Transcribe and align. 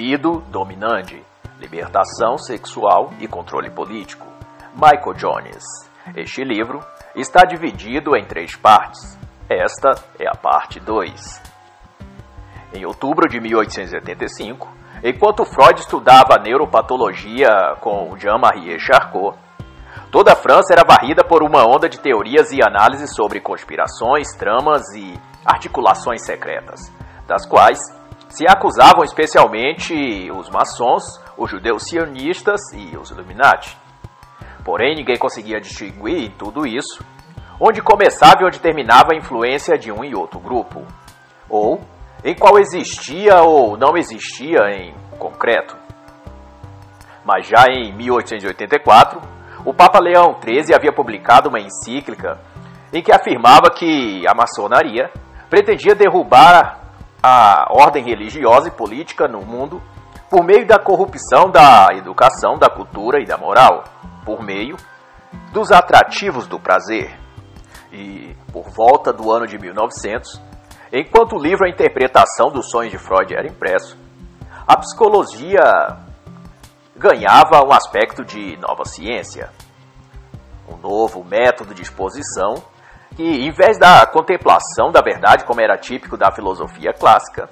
libido 0.00 0.42
dominante, 0.48 1.22
libertação 1.58 2.38
sexual 2.38 3.12
e 3.20 3.28
controle 3.28 3.68
político. 3.68 4.26
Michael 4.72 5.12
Jones. 5.14 5.62
Este 6.16 6.42
livro 6.42 6.80
está 7.14 7.44
dividido 7.44 8.16
em 8.16 8.24
três 8.24 8.56
partes. 8.56 9.18
Esta 9.46 9.90
é 10.18 10.26
a 10.26 10.34
parte 10.34 10.80
2. 10.80 11.42
Em 12.72 12.86
outubro 12.86 13.28
de 13.28 13.38
1885, 13.40 14.66
enquanto 15.04 15.44
Freud 15.44 15.78
estudava 15.80 16.40
neuropatologia 16.42 17.76
com 17.80 18.16
Jean-Marie 18.16 18.80
Charcot, 18.80 19.36
toda 20.10 20.32
a 20.32 20.36
França 20.36 20.72
era 20.72 20.82
varrida 20.82 21.22
por 21.22 21.42
uma 21.42 21.66
onda 21.66 21.90
de 21.90 22.00
teorias 22.00 22.50
e 22.52 22.60
análises 22.66 23.14
sobre 23.14 23.38
conspirações, 23.38 24.34
tramas 24.38 24.82
e 24.96 25.12
articulações 25.44 26.24
secretas, 26.24 26.80
das 27.26 27.46
quais 27.46 27.99
se 28.30 28.46
acusavam 28.48 29.04
especialmente 29.04 30.30
os 30.30 30.48
maçons, 30.48 31.02
os 31.36 31.50
judeus 31.50 31.84
sionistas 31.84 32.60
e 32.72 32.96
os 32.96 33.10
Illuminati. 33.10 33.76
Porém, 34.64 34.94
ninguém 34.94 35.18
conseguia 35.18 35.60
distinguir 35.60 36.32
tudo 36.38 36.66
isso 36.66 37.04
onde 37.60 37.82
começava 37.82 38.40
e 38.40 38.46
onde 38.46 38.58
terminava 38.58 39.12
a 39.12 39.16
influência 39.16 39.76
de 39.76 39.92
um 39.92 40.02
e 40.02 40.14
outro 40.14 40.40
grupo, 40.40 40.86
ou 41.48 41.82
em 42.24 42.34
qual 42.34 42.58
existia 42.58 43.42
ou 43.42 43.76
não 43.76 43.96
existia 43.96 44.58
em 44.70 44.94
concreto. 45.18 45.76
Mas 47.24 47.46
já 47.46 47.66
em 47.68 47.92
1884, 47.94 49.20
o 49.64 49.74
Papa 49.74 50.00
Leão 50.00 50.38
XIII 50.42 50.74
havia 50.74 50.92
publicado 50.92 51.50
uma 51.50 51.60
encíclica 51.60 52.40
em 52.92 53.02
que 53.02 53.12
afirmava 53.12 53.70
que 53.70 54.26
a 54.26 54.34
maçonaria 54.34 55.10
pretendia 55.50 55.94
derrubar 55.94 56.79
a 57.22 57.66
ordem 57.70 58.04
religiosa 58.04 58.68
e 58.68 58.70
política 58.70 59.28
no 59.28 59.42
mundo 59.42 59.82
por 60.30 60.44
meio 60.44 60.66
da 60.66 60.78
corrupção 60.78 61.50
da 61.50 61.88
educação, 61.92 62.56
da 62.58 62.70
cultura 62.70 63.20
e 63.20 63.26
da 63.26 63.36
moral, 63.36 63.84
por 64.24 64.42
meio 64.42 64.76
dos 65.52 65.70
atrativos 65.72 66.46
do 66.46 66.58
prazer. 66.58 67.18
E 67.92 68.36
por 68.52 68.70
volta 68.70 69.12
do 69.12 69.32
ano 69.32 69.46
de 69.46 69.58
1900, 69.58 70.40
enquanto 70.92 71.34
o 71.34 71.42
livro 71.42 71.66
A 71.66 71.68
Interpretação 71.68 72.50
dos 72.50 72.70
Sonhos 72.70 72.92
de 72.92 72.98
Freud 72.98 73.34
era 73.34 73.48
impresso, 73.48 73.98
a 74.66 74.76
psicologia 74.76 75.60
ganhava 76.96 77.66
um 77.66 77.72
aspecto 77.72 78.24
de 78.24 78.56
nova 78.58 78.84
ciência, 78.84 79.50
um 80.68 80.76
novo 80.76 81.24
método 81.24 81.74
de 81.74 81.82
exposição 81.82 82.54
que, 83.16 83.22
em 83.22 83.50
vez 83.50 83.78
da 83.78 84.06
contemplação 84.06 84.90
da 84.90 85.00
verdade, 85.00 85.44
como 85.44 85.60
era 85.60 85.76
típico 85.76 86.16
da 86.16 86.30
filosofia 86.30 86.92
clássica, 86.92 87.48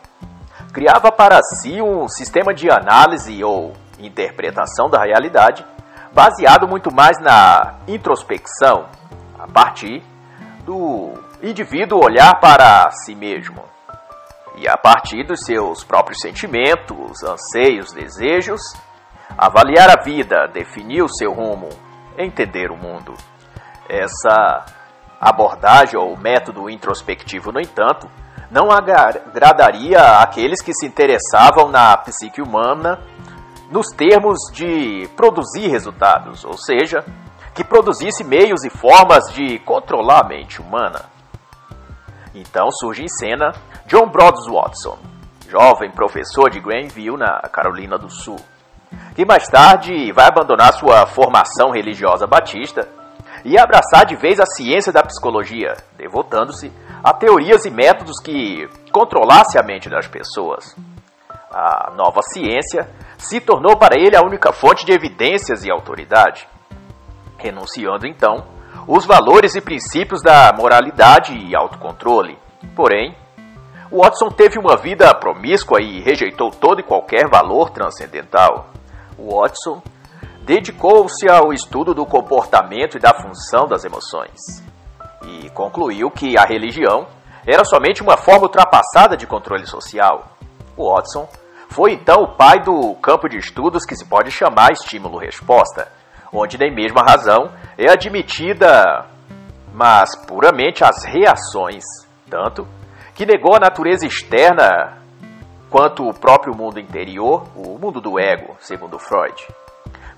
criava 0.73 1.11
para 1.11 1.41
si 1.43 1.81
um 1.81 2.09
sistema 2.09 2.55
de 2.55 2.71
análise 2.71 3.43
ou 3.43 3.73
interpretação 3.99 4.89
da 4.89 5.03
realidade 5.03 5.65
baseado 6.13 6.67
muito 6.67 6.93
mais 6.93 7.19
na 7.21 7.79
introspecção, 7.87 8.87
a 9.39 9.47
partir 9.47 10.03
do 10.65 11.13
indivíduo 11.43 12.05
olhar 12.05 12.41
para 12.41 12.91
si 12.91 13.15
mesmo 13.15 13.63
e 14.57 14.69
a 14.69 14.77
partir 14.77 15.25
dos 15.25 15.41
seus 15.45 15.85
próprios 15.85 16.21
sentimentos, 16.21 17.23
anseios, 17.23 17.93
desejos, 17.93 18.61
avaliar 19.37 19.89
a 19.91 20.03
vida, 20.03 20.49
definir 20.53 21.03
o 21.03 21.09
seu 21.09 21.33
rumo, 21.33 21.69
entender 22.17 22.71
o 22.71 22.77
mundo. 22.77 23.15
Essa 23.89 24.65
abordagem 25.21 25.99
ou 25.99 26.17
método 26.17 26.71
introspectivo, 26.71 27.53
no 27.53 27.61
entanto, 27.61 28.09
não 28.51 28.71
agradaria 28.71 30.21
àqueles 30.21 30.63
que 30.63 30.73
se 30.73 30.87
interessavam 30.87 31.69
na 31.69 31.97
psique 31.99 32.41
humana 32.41 32.99
nos 33.71 33.89
termos 33.89 34.39
de 34.53 35.09
produzir 35.15 35.69
resultados, 35.69 36.45
ou 36.45 36.57
seja, 36.57 37.05
que 37.55 37.63
produzisse 37.63 38.25
meios 38.25 38.65
e 38.65 38.71
formas 38.71 39.33
de 39.33 39.59
controlar 39.61 40.21
a 40.21 40.29
mente 40.29 40.63
humana. 40.63 41.05
Então 42.35 42.71
surge 42.71 43.03
em 43.03 43.09
cena 43.09 43.53
John 43.87 44.09
Broads 44.09 44.47
Watson, 44.47 44.99
jovem 45.49 45.91
professor 45.91 46.49
de 46.49 46.61
Greenville, 46.61 47.19
na 47.19 47.41
Carolina 47.53 47.99
do 47.99 48.09
Sul, 48.09 48.39
que 49.15 49.27
mais 49.27 49.47
tarde 49.49 50.13
vai 50.13 50.27
abandonar 50.27 50.73
sua 50.73 51.05
formação 51.07 51.71
religiosa 51.71 52.27
batista 52.27 52.89
e 53.49 53.59
abraçar 53.59 54.05
de 54.05 54.15
vez 54.15 54.39
a 54.39 54.45
ciência 54.45 54.93
da 54.93 55.03
psicologia, 55.03 55.75
devotando-se 55.97 56.71
a 57.03 57.15
teorias 57.15 57.65
e 57.65 57.71
métodos 57.71 58.21
que 58.21 58.69
controlasse 58.93 59.59
a 59.59 59.63
mente 59.63 59.89
das 59.89 60.07
pessoas. 60.07 60.77
A 61.51 61.91
nova 61.97 62.21
ciência 62.23 62.87
se 63.17 63.41
tornou 63.41 63.75
para 63.79 63.99
ele 63.99 64.15
a 64.15 64.21
única 64.21 64.53
fonte 64.53 64.85
de 64.85 64.93
evidências 64.93 65.65
e 65.65 65.71
autoridade, 65.71 66.47
renunciando 67.39 68.07
então 68.07 68.45
os 68.87 69.07
valores 69.07 69.55
e 69.55 69.63
princípios 69.63 70.23
da 70.23 70.53
moralidade 70.55 71.33
e 71.35 71.57
autocontrole. 71.57 72.39
Porém, 72.77 73.17
Watson 73.91 74.29
teve 74.29 74.59
uma 74.59 74.77
vida 74.77 75.15
promíscua 75.15 75.81
e 75.81 76.01
rejeitou 76.01 76.51
todo 76.51 76.81
e 76.81 76.85
qualquer 76.85 77.31
valor 77.31 77.71
transcendental. 77.71 78.69
Watson 79.19 79.83
dedicou-se 80.49 81.29
ao 81.29 81.53
estudo 81.53 81.93
do 81.93 82.07
comportamento 82.07 82.97
e 82.97 82.99
da 82.99 83.13
função 83.13 83.69
das 83.69 83.85
emoções 83.85 84.65
e 85.23 85.51
concluiu 85.51 86.11
que 86.11 86.39
a 86.39 86.45
religião 86.47 87.07
era 87.47 87.67
somente 87.67 88.03
uma 88.03 88.17
forma 88.17 88.45
ultrapassada 88.45 89.15
de 89.15 89.27
controle 89.27 89.67
social. 89.67 90.25
Watson 90.75 91.29
foi 91.69 91.93
então 91.93 92.23
o 92.23 92.35
pai 92.35 92.61
do 92.61 92.95
campo 92.95 93.29
de 93.29 93.37
estudos 93.37 93.85
que 93.85 93.95
se 93.95 94.07
pode 94.07 94.31
chamar 94.31 94.73
estímulo-resposta, 94.73 95.93
onde 96.33 96.57
nem 96.57 96.75
mesmo 96.75 96.99
a 96.99 97.05
razão 97.05 97.53
é 97.77 97.91
admitida, 97.93 99.05
mas 99.75 100.17
puramente 100.27 100.83
as 100.83 101.05
reações, 101.05 101.85
tanto 102.31 102.67
que 103.15 103.27
negou 103.27 103.55
a 103.55 103.61
natureza 103.61 104.07
externa 104.07 104.97
quanto 105.69 106.09
o 106.09 106.19
próprio 106.19 106.57
mundo 106.57 106.81
interior, 106.81 107.45
o 107.55 107.79
mundo 107.79 108.01
do 108.01 108.19
ego, 108.19 108.57
segundo 108.61 108.99
Freud 108.99 109.47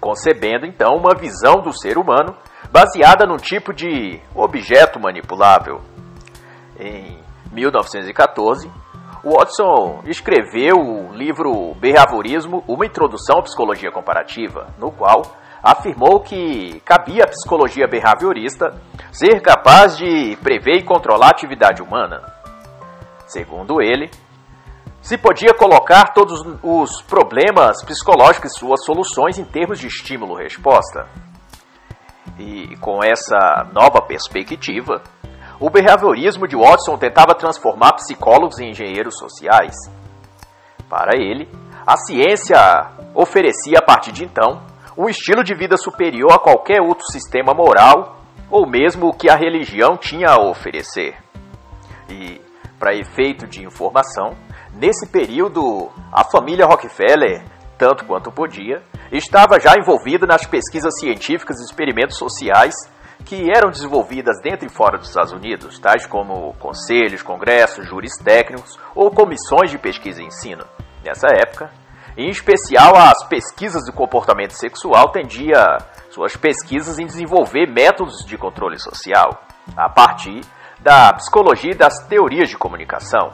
concebendo 0.01 0.67
então 0.67 0.97
uma 0.97 1.15
visão 1.15 1.61
do 1.63 1.73
ser 1.73 1.99
humano 1.99 2.35
baseada 2.73 3.27
num 3.27 3.37
tipo 3.37 3.73
de 3.73 4.21
objeto 4.35 4.99
manipulável. 4.99 5.81
Em 6.79 7.19
1914, 7.53 8.71
Watson 9.23 10.03
escreveu 10.07 10.77
o 10.77 11.13
livro 11.13 11.75
Behaviorismo, 11.75 12.65
uma 12.67 12.87
introdução 12.87 13.39
à 13.39 13.43
psicologia 13.43 13.91
comparativa, 13.91 14.69
no 14.79 14.91
qual 14.91 15.23
afirmou 15.63 16.21
que 16.21 16.81
cabia 16.81 17.25
à 17.25 17.29
psicologia 17.29 17.87
behaviorista 17.87 18.73
ser 19.13 19.41
capaz 19.43 19.97
de 19.99 20.37
prever 20.43 20.79
e 20.79 20.85
controlar 20.85 21.27
a 21.27 21.31
atividade 21.31 21.83
humana. 21.83 22.23
Segundo 23.27 23.83
ele, 23.83 24.11
se 25.01 25.17
podia 25.17 25.55
colocar 25.55 26.13
todos 26.13 26.41
os 26.63 27.03
problemas 27.03 27.83
psicológicos 27.85 28.53
e 28.53 28.59
suas 28.59 28.85
soluções 28.85 29.39
em 29.39 29.45
termos 29.45 29.79
de 29.79 29.87
estímulo-resposta. 29.87 31.09
E 32.39 32.77
com 32.77 33.01
essa 33.03 33.69
nova 33.73 34.01
perspectiva, 34.03 35.03
o 35.59 35.71
behaviorismo 35.71 36.47
de 36.47 36.57
Watson 36.57 36.97
tentava 36.97 37.35
transformar 37.35 37.95
psicólogos 37.95 38.59
em 38.59 38.71
engenheiros 38.71 39.19
sociais. 39.19 39.75
Para 40.89 41.17
ele, 41.17 41.49
a 41.87 41.97
ciência 41.97 42.57
oferecia 43.15 43.79
a 43.79 43.83
partir 43.83 44.13
de 44.13 44.25
então 44.25 44.63
um 44.97 45.09
estilo 45.09 45.43
de 45.43 45.55
vida 45.55 45.77
superior 45.77 46.33
a 46.33 46.39
qualquer 46.39 46.81
outro 46.81 47.07
sistema 47.11 47.55
moral 47.55 48.17
ou 48.51 48.67
mesmo 48.67 49.09
o 49.09 49.15
que 49.15 49.31
a 49.31 49.37
religião 49.37 49.97
tinha 49.97 50.29
a 50.29 50.41
oferecer. 50.41 51.17
E, 52.09 52.41
para 52.79 52.97
efeito 52.97 53.47
de 53.47 53.65
informação, 53.65 54.35
Nesse 54.75 55.07
período, 55.09 55.91
a 56.13 56.25
família 56.25 56.67
Rockefeller, 56.67 57.45
tanto 57.77 58.05
quanto 58.05 58.31
podia, 58.31 58.83
estava 59.11 59.59
já 59.59 59.75
envolvida 59.79 60.27
nas 60.27 60.47
pesquisas 60.47 60.99
científicas 60.99 61.61
e 61.61 61.65
experimentos 61.65 62.17
sociais 62.17 62.75
que 63.25 63.51
eram 63.51 63.71
desenvolvidas 63.71 64.41
dentro 64.43 64.67
e 64.67 64.71
fora 64.71 64.97
dos 64.97 65.09
Estados 65.09 65.33
Unidos, 65.33 65.79
tais 65.79 66.07
como 66.07 66.55
conselhos, 66.55 67.23
congressos, 67.23 67.87
júris 67.87 68.17
técnicos 68.23 68.79
ou 68.95 69.11
comissões 69.11 69.71
de 69.71 69.79
pesquisa 69.79 70.23
e 70.23 70.27
ensino. 70.27 70.65
Nessa 71.05 71.27
época, 71.29 71.71
em 72.17 72.29
especial 72.29 72.97
as 72.97 73.27
pesquisas 73.29 73.85
do 73.85 73.93
comportamento 73.93 74.53
sexual 74.53 75.11
tendia 75.11 75.79
suas 76.11 76.37
pesquisas 76.37 76.99
em 76.99 77.07
desenvolver 77.07 77.67
métodos 77.67 78.25
de 78.25 78.37
controle 78.39 78.79
social, 78.79 79.43
a 79.77 79.89
partir 79.89 80.41
da 80.81 81.13
psicologia 81.13 81.73
e 81.73 81.77
das 81.77 82.07
teorias 82.09 82.49
de 82.49 82.57
comunicação. 82.57 83.33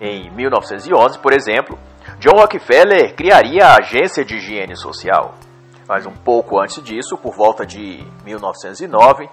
Em 0.00 0.30
1911, 0.30 1.18
por 1.18 1.34
exemplo, 1.34 1.78
John 2.18 2.40
Rockefeller 2.40 3.14
criaria 3.14 3.66
a 3.66 3.76
Agência 3.80 4.24
de 4.24 4.36
Higiene 4.36 4.74
Social. 4.74 5.34
Mas 5.86 6.06
um 6.06 6.12
pouco 6.12 6.58
antes 6.58 6.82
disso, 6.82 7.18
por 7.18 7.34
volta 7.34 7.66
de 7.66 8.02
1909, 8.24 9.28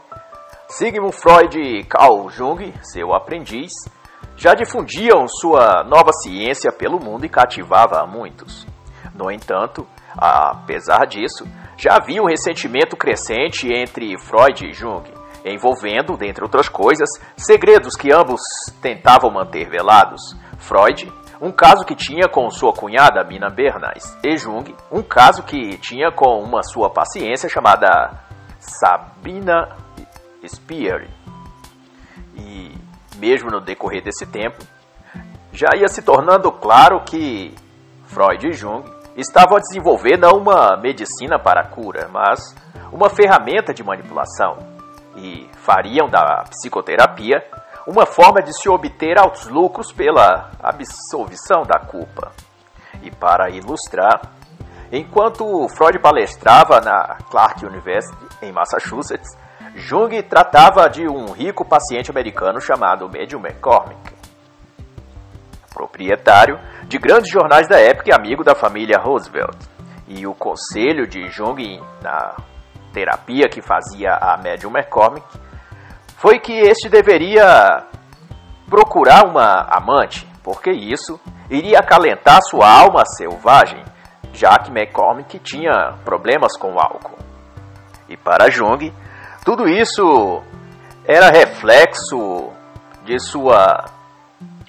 Sigmund 0.67 1.15
Freud 1.15 1.57
e 1.57 1.85
Carl 1.85 2.29
Jung, 2.29 2.73
seu 2.81 3.13
aprendiz, 3.13 3.71
já 4.35 4.53
difundiam 4.53 5.25
sua 5.29 5.85
nova 5.85 6.11
ciência 6.11 6.69
pelo 6.69 6.99
mundo 6.99 7.25
e 7.25 7.29
cativava 7.29 8.01
a 8.01 8.05
muitos. 8.05 8.67
No 9.15 9.31
entanto, 9.31 9.87
apesar 10.17 11.05
disso, 11.05 11.47
já 11.77 11.95
havia 11.95 12.21
um 12.21 12.27
ressentimento 12.27 12.97
crescente 12.97 13.71
entre 13.71 14.19
Freud 14.19 14.65
e 14.65 14.73
Jung, 14.73 15.09
envolvendo, 15.45 16.17
dentre 16.17 16.43
outras 16.43 16.67
coisas, 16.67 17.07
segredos 17.37 17.95
que 17.95 18.11
ambos 18.11 18.41
tentavam 18.81 19.31
manter 19.31 19.69
velados. 19.69 20.35
Freud, 20.67 21.09
um 21.39 21.49
caso 21.49 21.85
que 21.85 21.95
tinha 21.95 22.27
com 22.27 22.49
sua 22.49 22.73
cunhada 22.73 23.23
Mina 23.23 23.49
Bernays, 23.49 24.17
e 24.21 24.37
Jung, 24.37 24.75
um 24.91 25.01
caso 25.01 25.43
que 25.43 25.77
tinha 25.77 26.11
com 26.11 26.43
uma 26.43 26.61
sua 26.61 26.89
paciência 26.89 27.47
chamada 27.47 28.19
Sabina 28.59 29.69
Spear. 30.45 31.07
E 32.35 32.75
mesmo 33.15 33.49
no 33.49 33.61
decorrer 33.61 34.03
desse 34.03 34.25
tempo, 34.25 34.57
já 35.53 35.69
ia 35.73 35.87
se 35.87 36.01
tornando 36.01 36.51
claro 36.51 37.01
que 37.05 37.55
Freud 38.07 38.45
e 38.45 38.51
Jung 38.51 38.83
estavam 39.15 39.57
não 40.19 40.39
uma 40.41 40.75
medicina 40.75 41.39
para 41.39 41.61
a 41.61 41.67
cura, 41.67 42.09
mas 42.11 42.53
uma 42.91 43.09
ferramenta 43.09 43.73
de 43.73 43.83
manipulação 43.83 44.57
e 45.15 45.49
fariam 45.53 46.09
da 46.09 46.43
psicoterapia 46.49 47.41
uma 47.87 48.05
forma 48.05 48.41
de 48.41 48.51
se 48.53 48.67
obter 48.67 49.17
altos 49.17 49.47
lucros 49.47 49.93
pela 49.93 50.51
absolvição 50.61 51.61
da 51.63 51.79
culpa. 51.79 52.33
E 53.01 53.09
para 53.09 53.49
ilustrar, 53.49 54.33
enquanto 54.91 55.69
Freud 55.69 55.97
palestrava 55.99 56.81
na 56.81 57.15
Clark 57.31 57.65
University, 57.65 58.27
em 58.41 58.51
Massachusetts, 58.51 59.37
Jung 59.73 60.21
tratava 60.23 60.89
de 60.89 61.07
um 61.07 61.31
rico 61.31 61.63
paciente 61.63 62.11
americano 62.11 62.59
chamado 62.59 63.07
Medium 63.09 63.39
McCormick, 63.39 64.13
proprietário 65.73 66.59
de 66.87 66.97
grandes 66.97 67.31
jornais 67.31 67.69
da 67.69 67.79
época 67.79 68.09
e 68.09 68.13
amigo 68.13 68.43
da 68.43 68.53
família 68.53 68.97
Roosevelt. 68.99 69.57
E 70.09 70.25
o 70.25 70.33
conselho 70.33 71.07
de 71.07 71.29
Jung 71.29 71.81
na 72.01 72.35
terapia 72.91 73.47
que 73.47 73.61
fazia 73.61 74.13
a 74.13 74.37
Medium 74.37 74.71
McCormick 74.71 75.25
foi 76.17 76.39
que 76.39 76.51
este 76.51 76.89
deveria 76.89 77.85
procurar 78.67 79.25
uma 79.25 79.67
amante, 79.69 80.27
porque 80.43 80.71
isso 80.71 81.19
iria 81.49 81.79
acalentar 81.79 82.39
sua 82.41 82.67
alma 82.69 83.05
selvagem, 83.05 83.83
já 84.33 84.57
que 84.57 84.71
McCormick 84.71 85.39
tinha 85.39 85.93
problemas 86.03 86.57
com 86.57 86.73
o 86.73 86.79
álcool. 86.79 87.17
E 88.09 88.17
para 88.17 88.49
Jung, 88.49 88.91
tudo 89.45 89.67
isso 89.67 90.41
era 91.05 91.29
reflexo 91.29 92.49
de 93.05 93.19
sua 93.19 93.85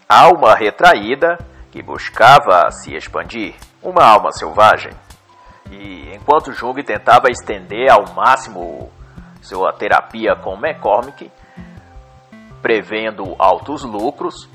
alma 0.09 0.55
retraída 0.55 1.39
que 1.71 1.83
buscava 1.83 2.71
se 2.71 2.95
expandir, 2.95 3.55
uma 3.83 4.05
alma 4.05 4.33
selvagem. 4.33 4.93
E 5.71 6.15
enquanto 6.15 6.53
Jung 6.53 6.83
tentava 6.83 7.31
estender 7.31 7.91
ao 7.91 8.15
máximo 8.15 8.91
sua 9.41 9.73
terapia 9.73 10.37
com 10.37 10.55
McCormick, 10.55 11.31
prevendo 12.63 13.35
altos 13.39 13.83
lucros, 13.83 14.49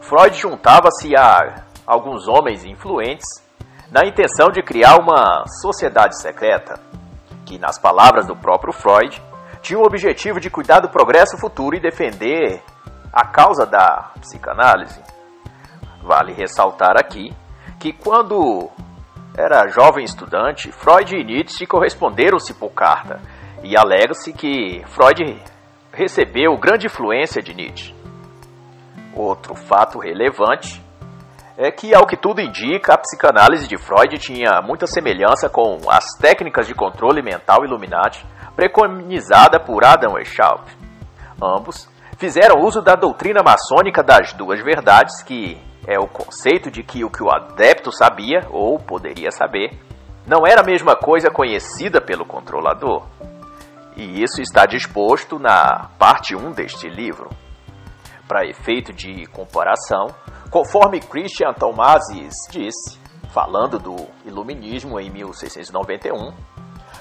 Freud 0.00 0.36
juntava-se 0.36 1.16
a 1.16 1.64
alguns 1.86 2.28
homens 2.28 2.64
influentes 2.64 3.26
na 3.90 4.06
intenção 4.06 4.48
de 4.50 4.62
criar 4.62 4.98
uma 5.00 5.44
sociedade 5.62 6.20
secreta, 6.20 6.78
que, 7.46 7.58
nas 7.58 7.78
palavras 7.78 8.26
do 8.26 8.36
próprio 8.36 8.72
Freud, 8.72 9.22
tinha 9.62 9.78
o 9.78 9.84
objetivo 9.84 10.38
de 10.38 10.50
cuidar 10.50 10.80
do 10.80 10.90
progresso 10.90 11.38
futuro 11.38 11.74
e 11.74 11.80
defender 11.80 12.62
a 13.12 13.26
causa 13.26 13.64
da 13.64 14.12
psicanálise. 14.20 15.00
Vale 16.02 16.32
ressaltar 16.32 16.96
aqui 16.98 17.34
que 17.80 17.92
quando 17.92 18.68
era 19.36 19.68
jovem 19.68 20.04
estudante, 20.04 20.70
Freud 20.72 21.16
e 21.16 21.24
Nietzsche 21.24 21.66
corresponderam-se 21.66 22.54
por 22.54 22.70
carta, 22.70 23.20
e 23.62 23.76
alega-se 23.76 24.32
que 24.32 24.82
Freud 24.86 25.40
recebeu 25.98 26.56
grande 26.56 26.86
influência 26.86 27.42
de 27.42 27.52
Nietzsche. 27.52 27.92
Outro 29.12 29.56
fato 29.56 29.98
relevante 29.98 30.80
é 31.56 31.72
que, 31.72 31.92
ao 31.92 32.06
que 32.06 32.16
tudo 32.16 32.40
indica, 32.40 32.94
a 32.94 32.98
psicanálise 32.98 33.66
de 33.66 33.76
Freud 33.76 34.16
tinha 34.16 34.62
muita 34.62 34.86
semelhança 34.86 35.48
com 35.48 35.76
as 35.90 36.04
técnicas 36.20 36.68
de 36.68 36.74
controle 36.74 37.20
mental 37.20 37.64
Illuminati 37.64 38.24
preconizada 38.54 39.58
por 39.58 39.84
Adam 39.84 40.12
Weishaupt. 40.12 40.72
Ambos 41.42 41.90
fizeram 42.16 42.62
uso 42.62 42.80
da 42.80 42.94
doutrina 42.94 43.42
maçônica 43.42 44.00
das 44.00 44.32
duas 44.34 44.62
verdades, 44.62 45.20
que 45.24 45.60
é 45.84 45.98
o 45.98 46.06
conceito 46.06 46.70
de 46.70 46.84
que 46.84 47.04
o 47.04 47.10
que 47.10 47.24
o 47.24 47.30
adepto 47.30 47.90
sabia, 47.90 48.46
ou 48.50 48.78
poderia 48.78 49.32
saber, 49.32 49.76
não 50.24 50.46
era 50.46 50.60
a 50.60 50.64
mesma 50.64 50.94
coisa 50.94 51.28
conhecida 51.28 52.00
pelo 52.00 52.24
controlador. 52.24 53.04
E 53.98 54.22
isso 54.22 54.40
está 54.40 54.64
disposto 54.64 55.40
na 55.40 55.90
parte 55.98 56.36
1 56.36 56.52
deste 56.52 56.88
livro. 56.88 57.30
Para 58.28 58.46
efeito 58.46 58.92
de 58.92 59.26
comparação, 59.26 60.06
conforme 60.52 61.00
Christian 61.00 61.52
Thomasis 61.52 62.32
disse, 62.48 62.96
falando 63.32 63.76
do 63.76 63.96
Iluminismo 64.24 65.00
em 65.00 65.10
1691, 65.10 66.32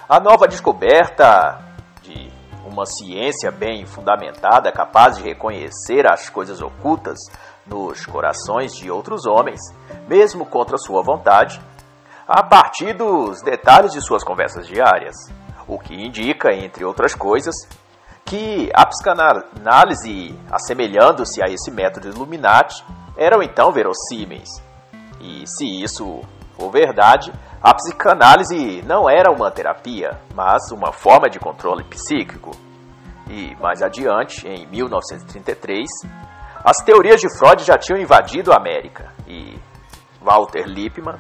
a 0.10 0.20
nova 0.20 0.48
descoberta 0.48 1.60
de 2.02 2.32
uma 2.66 2.88
ciência 2.88 3.52
bem 3.52 3.86
fundamentada, 3.86 4.72
capaz 4.72 5.18
de 5.18 5.24
reconhecer 5.24 6.12
as 6.12 6.32
coisas 6.32 6.64
ocultas 6.64 7.20
nos 7.68 8.08
corações 8.08 8.76
de 8.76 8.90
outros 8.90 9.28
homens, 9.28 9.60
mesmo 10.08 10.48
contra 10.48 10.80
sua 10.80 11.04
vontade, 11.04 11.62
a 12.28 12.42
partir 12.42 12.94
dos 12.94 13.40
detalhes 13.44 13.92
de 13.92 14.02
suas 14.02 14.24
conversas 14.24 14.66
diárias, 14.66 15.16
o 15.68 15.78
que 15.78 15.94
indica, 15.94 16.54
entre 16.54 16.86
outras 16.86 17.14
coisas, 17.14 17.56
que 18.26 18.70
a 18.74 18.86
psicanálise, 18.86 20.38
assemelhando-se 20.52 21.42
a 21.42 21.48
esse 21.48 21.72
método 21.72 22.10
Illuminati, 22.10 22.84
eram 23.18 23.42
então 23.42 23.72
verossímeis. 23.72 24.50
E 25.20 25.44
se 25.48 25.66
isso 25.84 26.22
for 26.58 26.72
verdade, 26.72 27.32
a 27.62 27.74
psicanálise 27.74 28.82
não 28.84 29.10
era 29.10 29.32
uma 29.32 29.52
terapia, 29.52 30.20
mas 30.36 30.72
uma 30.72 30.92
forma 30.92 31.30
de 31.30 31.40
controle 31.40 31.84
psíquico. 31.84 32.52
E 33.30 33.56
mais 33.62 33.82
adiante, 33.82 34.48
em 34.48 34.68
1933, 34.68 35.88
as 36.64 36.78
teorias 36.84 37.22
de 37.22 37.30
Freud 37.38 37.64
já 37.64 37.78
tinham 37.78 38.00
invadido 38.00 38.52
a 38.52 38.58
América 38.58 39.14
e 39.28 39.58
Walter 40.22 40.66
Lippmann 40.66 41.20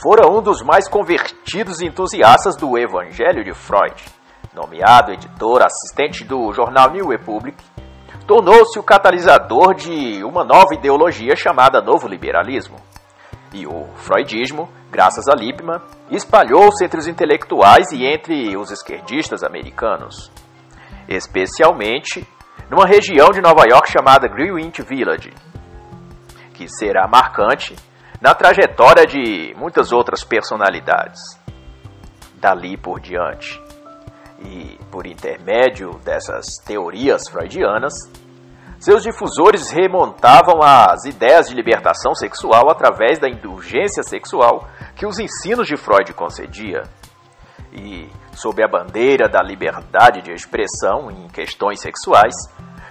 fora 0.00 0.30
um 0.30 0.40
dos 0.40 0.62
mais 0.62 0.88
convertidos 0.88 1.80
entusiastas 1.80 2.56
do 2.56 2.78
Evangelho 2.78 3.42
de 3.42 3.52
Freud. 3.52 4.04
Nomeado 4.54 5.12
editor 5.12 5.62
assistente 5.62 6.24
do 6.24 6.52
jornal 6.52 6.90
New 6.90 7.08
Republic, 7.08 7.56
tornou-se 8.26 8.78
o 8.78 8.82
catalisador 8.82 9.74
de 9.74 10.22
uma 10.22 10.44
nova 10.44 10.72
ideologia 10.72 11.34
chamada 11.34 11.80
Novo 11.80 12.06
Liberalismo. 12.06 12.76
E 13.52 13.66
o 13.66 13.86
freudismo, 13.96 14.68
graças 14.90 15.26
a 15.26 15.34
Lippmann, 15.34 15.80
espalhou-se 16.10 16.84
entre 16.84 17.00
os 17.00 17.08
intelectuais 17.08 17.90
e 17.92 18.04
entre 18.04 18.56
os 18.56 18.70
esquerdistas 18.70 19.42
americanos, 19.42 20.30
especialmente 21.08 22.26
numa 22.70 22.86
região 22.86 23.30
de 23.30 23.40
Nova 23.40 23.64
York 23.68 23.90
chamada 23.90 24.28
Greenwich 24.28 24.80
Village, 24.82 25.32
que 26.54 26.68
será 26.68 27.08
marcante 27.08 27.74
na 28.20 28.34
trajetória 28.34 29.06
de 29.06 29.54
muitas 29.56 29.92
outras 29.92 30.24
personalidades. 30.24 31.20
Dali 32.34 32.76
por 32.76 33.00
diante, 33.00 33.60
e 34.40 34.78
por 34.90 35.06
intermédio 35.06 35.98
dessas 36.04 36.46
teorias 36.64 37.28
freudianas, 37.30 37.92
seus 38.78 39.02
difusores 39.02 39.70
remontavam 39.70 40.60
às 40.62 41.04
ideias 41.04 41.48
de 41.48 41.54
libertação 41.54 42.14
sexual 42.14 42.70
através 42.70 43.18
da 43.18 43.28
indulgência 43.28 44.04
sexual 44.04 44.68
que 44.94 45.04
os 45.04 45.18
ensinos 45.18 45.66
de 45.66 45.76
Freud 45.76 46.12
concedia. 46.14 46.82
E, 47.72 48.08
sob 48.32 48.62
a 48.62 48.68
bandeira 48.68 49.28
da 49.28 49.42
liberdade 49.42 50.22
de 50.22 50.32
expressão 50.32 51.10
em 51.10 51.26
questões 51.28 51.80
sexuais, 51.80 52.34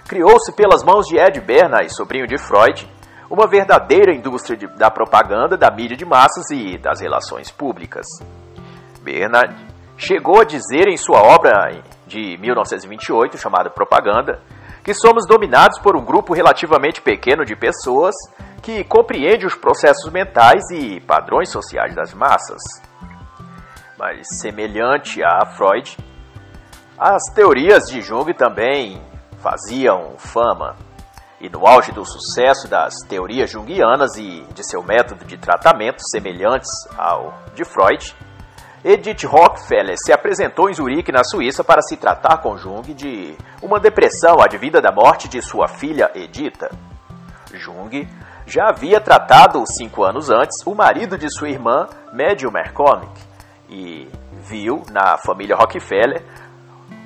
criou-se 0.06 0.52
pelas 0.52 0.84
mãos 0.84 1.06
de 1.06 1.16
Ed 1.16 1.40
Bernays, 1.40 1.96
sobrinho 1.96 2.26
de 2.26 2.36
Freud, 2.36 2.86
uma 3.30 3.46
verdadeira 3.46 4.14
indústria 4.14 4.56
de, 4.56 4.66
da 4.66 4.90
propaganda, 4.90 5.56
da 5.56 5.70
mídia 5.70 5.96
de 5.96 6.04
massas 6.04 6.50
e 6.50 6.78
das 6.78 7.00
relações 7.00 7.50
públicas. 7.50 8.06
Bernard 9.02 9.54
chegou 9.96 10.40
a 10.40 10.44
dizer 10.44 10.88
em 10.88 10.96
sua 10.96 11.20
obra 11.20 11.82
de 12.06 12.38
1928, 12.38 13.36
chamada 13.36 13.68
Propaganda, 13.68 14.40
que 14.82 14.94
somos 14.94 15.26
dominados 15.26 15.78
por 15.80 15.96
um 15.96 16.04
grupo 16.04 16.32
relativamente 16.32 17.02
pequeno 17.02 17.44
de 17.44 17.54
pessoas 17.54 18.14
que 18.62 18.82
compreende 18.84 19.46
os 19.46 19.54
processos 19.54 20.10
mentais 20.10 20.62
e 20.70 21.00
padrões 21.00 21.50
sociais 21.50 21.94
das 21.94 22.14
massas. 22.14 22.60
Mas, 23.98 24.26
semelhante 24.40 25.22
a 25.22 25.44
Freud, 25.44 25.96
as 26.98 27.22
teorias 27.34 27.88
de 27.90 28.00
Jung 28.00 28.32
também 28.32 29.02
faziam 29.38 30.16
fama. 30.16 30.76
E 31.40 31.48
no 31.48 31.66
auge 31.66 31.92
do 31.92 32.04
sucesso 32.04 32.66
das 32.68 32.94
teorias 33.08 33.50
junguianas 33.50 34.16
e 34.16 34.44
de 34.52 34.68
seu 34.68 34.82
método 34.82 35.24
de 35.24 35.38
tratamento 35.38 36.00
semelhantes 36.10 36.70
ao 36.96 37.32
de 37.54 37.64
Freud, 37.64 38.14
Edith 38.84 39.24
Rockefeller 39.24 39.96
se 39.96 40.12
apresentou 40.12 40.68
em 40.68 40.74
Zurique, 40.74 41.12
na 41.12 41.24
Suíça, 41.24 41.62
para 41.62 41.82
se 41.82 41.96
tratar 41.96 42.38
com 42.38 42.56
Jung 42.56 42.94
de 42.94 43.36
uma 43.62 43.78
depressão 43.78 44.40
advinda 44.40 44.80
da 44.80 44.92
morte 44.92 45.28
de 45.28 45.42
sua 45.42 45.68
filha 45.68 46.10
Edita. 46.14 46.70
Jung 47.54 48.08
já 48.46 48.68
havia 48.68 49.00
tratado 49.00 49.62
cinco 49.66 50.04
anos 50.04 50.30
antes 50.30 50.64
o 50.64 50.74
marido 50.74 51.18
de 51.18 51.28
sua 51.30 51.50
irmã, 51.50 51.88
Matthew 52.12 52.50
McCormick, 52.50 53.20
e 53.68 54.08
viu 54.32 54.82
na 54.90 55.18
família 55.18 55.56
Rockefeller 55.56 56.24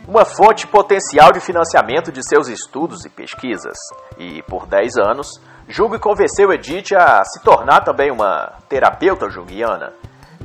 uma 0.06 0.24
fonte 0.24 0.66
potencial 0.66 1.32
de 1.32 1.40
financiamento 1.40 2.10
de 2.10 2.26
seus 2.26 2.48
estudos 2.48 3.04
e 3.04 3.10
pesquisas. 3.10 3.76
E 4.18 4.42
por 4.42 4.66
10 4.66 4.96
anos, 4.96 5.40
Jung 5.68 5.96
convenceu 5.98 6.52
Edith 6.52 6.94
a 6.96 7.24
se 7.24 7.40
tornar 7.42 7.82
também 7.82 8.10
uma 8.10 8.52
terapeuta 8.68 9.30
junguiana 9.30 9.92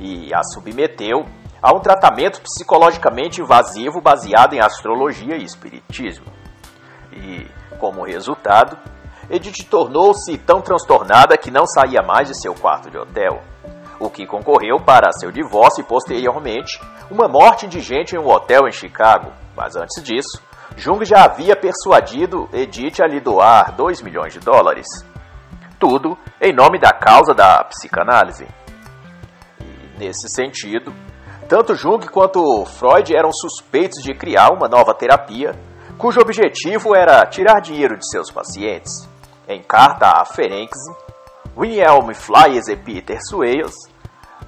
e 0.00 0.32
a 0.32 0.42
submeteu 0.42 1.26
a 1.60 1.74
um 1.74 1.80
tratamento 1.80 2.40
psicologicamente 2.40 3.40
invasivo 3.40 4.00
baseado 4.00 4.54
em 4.54 4.60
astrologia 4.60 5.36
e 5.36 5.44
espiritismo. 5.44 6.26
E, 7.12 7.46
como 7.78 8.04
resultado, 8.04 8.78
Edith 9.28 9.64
tornou-se 9.68 10.38
tão 10.38 10.60
transtornada 10.60 11.36
que 11.36 11.50
não 11.50 11.66
saía 11.66 12.00
mais 12.00 12.28
de 12.28 12.40
seu 12.40 12.54
quarto 12.54 12.90
de 12.90 12.96
hotel, 12.96 13.42
o 14.00 14.10
que 14.10 14.26
concorreu 14.26 14.78
para 14.84 15.12
seu 15.12 15.30
divórcio 15.30 15.82
e, 15.82 15.84
posteriormente, 15.84 16.80
uma 17.10 17.28
morte 17.28 17.66
indigente 17.66 18.14
em 18.14 18.18
um 18.18 18.28
hotel 18.28 18.66
em 18.66 18.72
Chicago. 18.72 19.32
Mas 19.56 19.76
antes 19.76 20.02
disso, 20.02 20.42
Jung 20.76 21.04
já 21.04 21.24
havia 21.24 21.56
persuadido 21.56 22.48
Edith 22.52 23.02
a 23.02 23.06
lhe 23.06 23.20
doar 23.20 23.74
2 23.74 24.02
milhões 24.02 24.32
de 24.32 24.40
dólares. 24.40 24.86
Tudo 25.78 26.16
em 26.40 26.52
nome 26.52 26.78
da 26.78 26.92
causa 26.92 27.34
da 27.34 27.64
psicanálise. 27.64 28.46
E, 29.60 29.98
nesse 29.98 30.28
sentido, 30.28 30.92
tanto 31.48 31.74
Jung 31.74 32.06
quanto 32.08 32.64
Freud 32.66 33.16
eram 33.16 33.32
suspeitos 33.32 34.02
de 34.02 34.14
criar 34.14 34.52
uma 34.52 34.68
nova 34.68 34.94
terapia, 34.94 35.52
cujo 35.96 36.20
objetivo 36.20 36.94
era 36.94 37.24
tirar 37.26 37.60
dinheiro 37.60 37.96
de 37.96 38.08
seus 38.08 38.30
pacientes. 38.30 39.08
Em 39.48 39.62
carta 39.62 40.20
a 40.20 40.24
Ferenc, 40.24 40.70
Wilhelm 41.56 42.12
Flyers 42.14 42.68
e 42.68 42.76
Peter 42.76 43.18
Swales, 43.20 43.74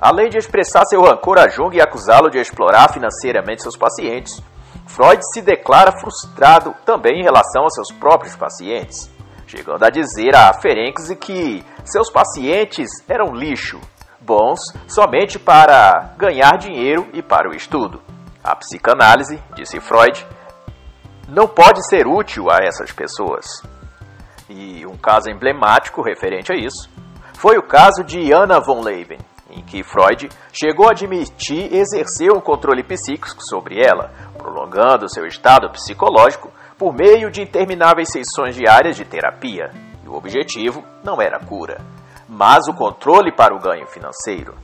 além 0.00 0.28
de 0.28 0.38
expressar 0.38 0.84
seu 0.86 1.02
rancor 1.02 1.38
a 1.38 1.48
Jung 1.48 1.76
e 1.76 1.80
acusá-lo 1.80 2.30
de 2.30 2.38
explorar 2.38 2.92
financeiramente 2.92 3.62
seus 3.62 3.76
pacientes, 3.76 4.42
Freud 4.86 5.20
se 5.32 5.42
declara 5.42 5.92
frustrado 5.92 6.74
também 6.84 7.20
em 7.20 7.22
relação 7.22 7.62
aos 7.62 7.74
seus 7.74 7.92
próprios 7.92 8.34
pacientes, 8.34 9.10
chegando 9.46 9.84
a 9.84 9.90
dizer 9.90 10.34
a 10.34 10.52
Ferenc 10.54 10.96
que 11.16 11.64
seus 11.84 12.10
pacientes 12.10 12.88
eram 13.08 13.34
lixo, 13.34 13.80
bons 14.20 14.60
somente 14.88 15.38
para 15.38 16.14
ganhar 16.16 16.56
dinheiro 16.58 17.08
e 17.12 17.22
para 17.22 17.48
o 17.48 17.54
estudo. 17.54 18.02
A 18.42 18.56
psicanálise, 18.56 19.40
disse 19.54 19.78
Freud, 19.80 20.26
não 21.28 21.46
pode 21.46 21.86
ser 21.88 22.06
útil 22.06 22.50
a 22.50 22.58
essas 22.62 22.90
pessoas. 22.90 23.44
E 24.48 24.84
um 24.86 24.96
caso 24.96 25.30
emblemático 25.30 26.02
referente 26.02 26.52
a 26.52 26.56
isso 26.56 26.90
foi 27.34 27.56
o 27.56 27.62
caso 27.62 28.02
de 28.04 28.32
Anna 28.34 28.60
von 28.60 28.82
Leben, 28.82 29.18
em 29.50 29.62
que 29.62 29.82
Freud 29.82 30.28
chegou 30.52 30.88
a 30.88 30.92
admitir 30.92 31.74
exercer 31.74 32.30
um 32.32 32.40
controle 32.40 32.82
psíquico 32.82 33.42
sobre 33.42 33.80
ela, 33.80 34.12
prolongando 34.36 35.08
seu 35.08 35.26
estado 35.26 35.70
psicológico 35.70 36.50
por 36.78 36.94
meio 36.94 37.30
de 37.30 37.42
intermináveis 37.42 38.10
sessões 38.10 38.54
diárias 38.54 38.96
de 38.96 39.04
terapia. 39.04 39.70
E 40.04 40.08
o 40.08 40.14
objetivo 40.14 40.82
não 41.04 41.20
era 41.20 41.36
a 41.36 41.44
cura, 41.44 41.78
mas 42.28 42.68
o 42.68 42.74
controle 42.74 43.32
para 43.32 43.54
o 43.54 43.60
ganho 43.60 43.86
financeiro. 43.86 44.54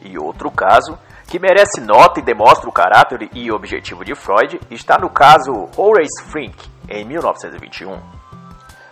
E 0.00 0.18
outro 0.18 0.50
caso 0.50 0.98
que 1.28 1.38
merece 1.38 1.80
nota 1.80 2.20
e 2.20 2.22
demonstra 2.22 2.68
o 2.68 2.72
caráter 2.72 3.28
e 3.34 3.50
objetivo 3.52 4.04
de 4.04 4.14
Freud 4.14 4.60
está 4.70 4.98
no 4.98 5.10
caso 5.10 5.68
Horace 5.76 6.22
Frink, 6.30 6.56
em 6.88 7.04
1921. 7.04 8.00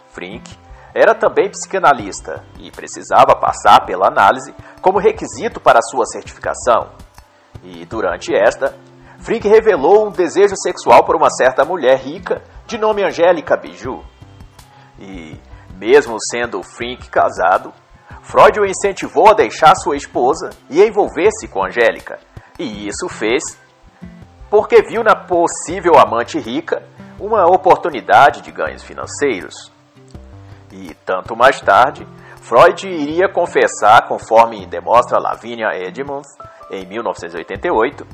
Frink 0.09 0.66
era 0.97 1.15
também 1.15 1.51
psicanalista 1.51 2.43
e 2.59 2.71
precisava 2.71 3.37
passar 3.39 3.85
pela 3.85 4.09
análise 4.09 4.55
como 4.81 4.99
requisito 4.99 5.61
para 5.61 5.83
sua 5.83 6.07
certificação. 6.07 6.89
E 7.63 7.85
durante 7.85 8.35
esta, 8.35 8.75
Frink 9.19 9.47
revelou 9.47 10.07
um 10.07 10.11
desejo 10.11 10.55
sexual 10.57 11.05
por 11.05 11.15
uma 11.15 11.29
certa 11.29 11.67
mulher 11.67 11.99
rica 11.99 12.43
de 12.67 12.79
nome 12.79 13.05
Angélica 13.05 13.59
Biju. 13.59 14.03
E, 14.99 15.39
mesmo 15.75 16.17
sendo 16.19 16.63
Frink 16.63 17.11
casado, 17.11 17.75
Freud 18.23 18.59
o 18.59 18.65
incentivou 18.65 19.29
a 19.29 19.35
deixar 19.35 19.75
sua 19.75 19.97
esposa 19.97 20.49
e 20.71 20.83
envolver-se 20.83 21.47
com 21.47 21.63
Angélica. 21.63 22.19
E 22.59 22.89
isso 22.89 23.07
fez 23.11 23.43
porque 24.49 24.81
viu 24.89 25.05
na 25.05 25.15
possível 25.15 25.99
amante 25.99 26.39
rica 26.39 26.83
uma 27.21 27.45
oportunidade 27.45 28.41
de 28.41 28.51
ganhos 28.51 28.83
financeiros. 28.83 29.76
E 30.79 30.95
tanto 31.07 31.35
mais 31.35 31.59
tarde, 31.63 32.07
Freud 32.43 32.87
iria 32.87 33.33
confessar, 33.33 34.07
conforme 34.07 34.67
demonstra 34.67 35.19
Lavinia 35.19 35.69
Edmonds, 35.73 36.29
em 36.71 36.87
1988, 36.87 38.07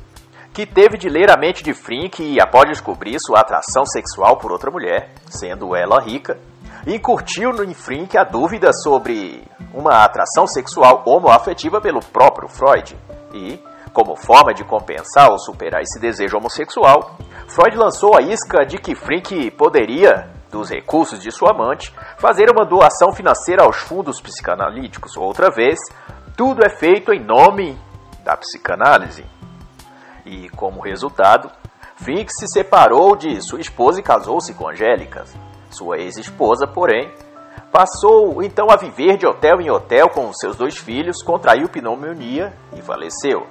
que 0.53 0.65
teve 0.65 0.97
de 0.97 1.09
ler 1.09 1.29
a 1.29 1.37
mente 1.37 1.61
de 1.61 1.73
Frink 1.73 2.23
e, 2.23 2.39
após 2.39 2.69
descobrir 2.69 3.17
sua 3.19 3.41
atração 3.41 3.85
sexual 3.85 4.37
por 4.37 4.51
outra 4.51 4.71
mulher, 4.71 5.09
sendo 5.29 5.75
ela 5.75 5.99
rica, 5.99 6.39
incurtiu 6.87 7.51
em 7.63 7.73
Frink 7.73 8.17
a 8.17 8.23
dúvida 8.23 8.71
sobre 8.71 9.43
uma 9.73 10.05
atração 10.05 10.47
sexual 10.47 11.03
homoafetiva 11.05 11.81
pelo 11.81 11.99
próprio 11.99 12.47
Freud. 12.47 12.95
E, 13.33 13.59
como 13.91 14.15
forma 14.15 14.53
de 14.53 14.63
compensar 14.63 15.29
ou 15.31 15.37
superar 15.37 15.81
esse 15.81 15.99
desejo 15.99 16.37
homossexual, 16.37 17.17
Freud 17.47 17.75
lançou 17.75 18.17
a 18.17 18.21
isca 18.21 18.65
de 18.65 18.77
que 18.77 18.95
Frink 18.95 19.51
poderia 19.51 20.31
dos 20.53 20.69
recursos 20.69 21.19
de 21.19 21.31
sua 21.31 21.49
amante, 21.49 21.91
fazer 22.19 22.47
uma 22.51 22.63
doação 22.63 23.11
financeira 23.11 23.63
aos 23.63 23.77
fundos 23.77 24.21
psicanalíticos. 24.21 25.17
Outra 25.17 25.49
vez, 25.49 25.79
tudo 26.37 26.63
é 26.63 26.69
feito 26.69 27.11
em 27.11 27.19
nome 27.19 27.75
da 28.23 28.37
psicanálise. 28.37 29.25
E, 30.23 30.47
como 30.49 30.79
resultado, 30.79 31.49
Fink 31.95 32.31
se 32.31 32.47
separou 32.47 33.15
de 33.15 33.41
sua 33.41 33.59
esposa 33.59 33.99
e 33.99 34.03
casou-se 34.03 34.53
com 34.53 34.69
Angélica. 34.69 35.25
Sua 35.71 35.97
ex-esposa, 35.97 36.67
porém, 36.67 37.11
passou 37.71 38.43
então 38.43 38.69
a 38.69 38.77
viver 38.77 39.17
de 39.17 39.25
hotel 39.25 39.59
em 39.59 39.71
hotel 39.71 40.07
com 40.09 40.31
seus 40.33 40.55
dois 40.55 40.77
filhos, 40.77 41.23
contraiu 41.23 41.67
pneumonia 41.67 42.53
e 42.77 42.81
faleceu. 42.81 43.47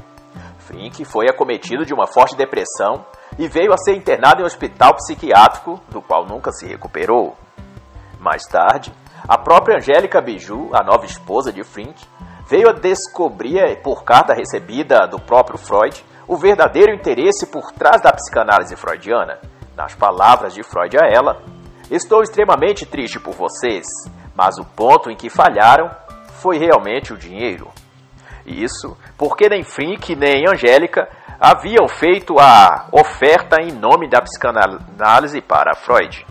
Frink 0.60 1.04
foi 1.04 1.26
acometido 1.28 1.84
de 1.84 1.92
uma 1.92 2.06
forte 2.06 2.36
depressão 2.36 3.04
e 3.38 3.48
veio 3.48 3.72
a 3.72 3.78
ser 3.78 3.94
internado 3.94 4.40
em 4.40 4.44
um 4.44 4.46
hospital 4.46 4.94
psiquiátrico, 4.94 5.80
do 5.88 6.02
qual 6.02 6.26
nunca 6.26 6.52
se 6.52 6.66
recuperou. 6.66 7.36
Mais 8.20 8.42
tarde, 8.44 8.92
a 9.26 9.38
própria 9.38 9.76
Angélica 9.76 10.20
Biju, 10.20 10.70
a 10.72 10.82
nova 10.82 11.06
esposa 11.06 11.52
de 11.52 11.64
Frink, 11.64 12.04
veio 12.48 12.68
a 12.68 12.72
descobrir, 12.72 13.80
por 13.82 14.04
carta 14.04 14.34
recebida 14.34 15.06
do 15.06 15.18
próprio 15.18 15.58
Freud, 15.58 16.04
o 16.26 16.36
verdadeiro 16.36 16.94
interesse 16.94 17.46
por 17.46 17.72
trás 17.72 18.02
da 18.02 18.12
psicanálise 18.12 18.76
freudiana. 18.76 19.38
Nas 19.76 19.94
palavras 19.94 20.54
de 20.54 20.62
Freud 20.62 20.96
a 20.96 21.06
ela, 21.06 21.42
estou 21.90 22.22
extremamente 22.22 22.84
triste 22.84 23.18
por 23.18 23.34
vocês, 23.34 23.86
mas 24.34 24.58
o 24.58 24.64
ponto 24.64 25.10
em 25.10 25.16
que 25.16 25.30
falharam 25.30 25.90
foi 26.40 26.58
realmente 26.58 27.12
o 27.12 27.18
dinheiro. 27.18 27.70
Isso 28.44 28.96
porque 29.16 29.48
nem 29.48 29.62
Frink 29.62 30.16
nem 30.16 30.44
Angélica 30.48 31.08
haviam 31.44 31.88
feito 31.88 32.38
a 32.38 32.86
oferta 32.92 33.60
em 33.60 33.72
nome 33.72 34.08
da 34.08 34.22
psicanálise 34.22 35.40
para 35.40 35.74
Freud. 35.74 36.24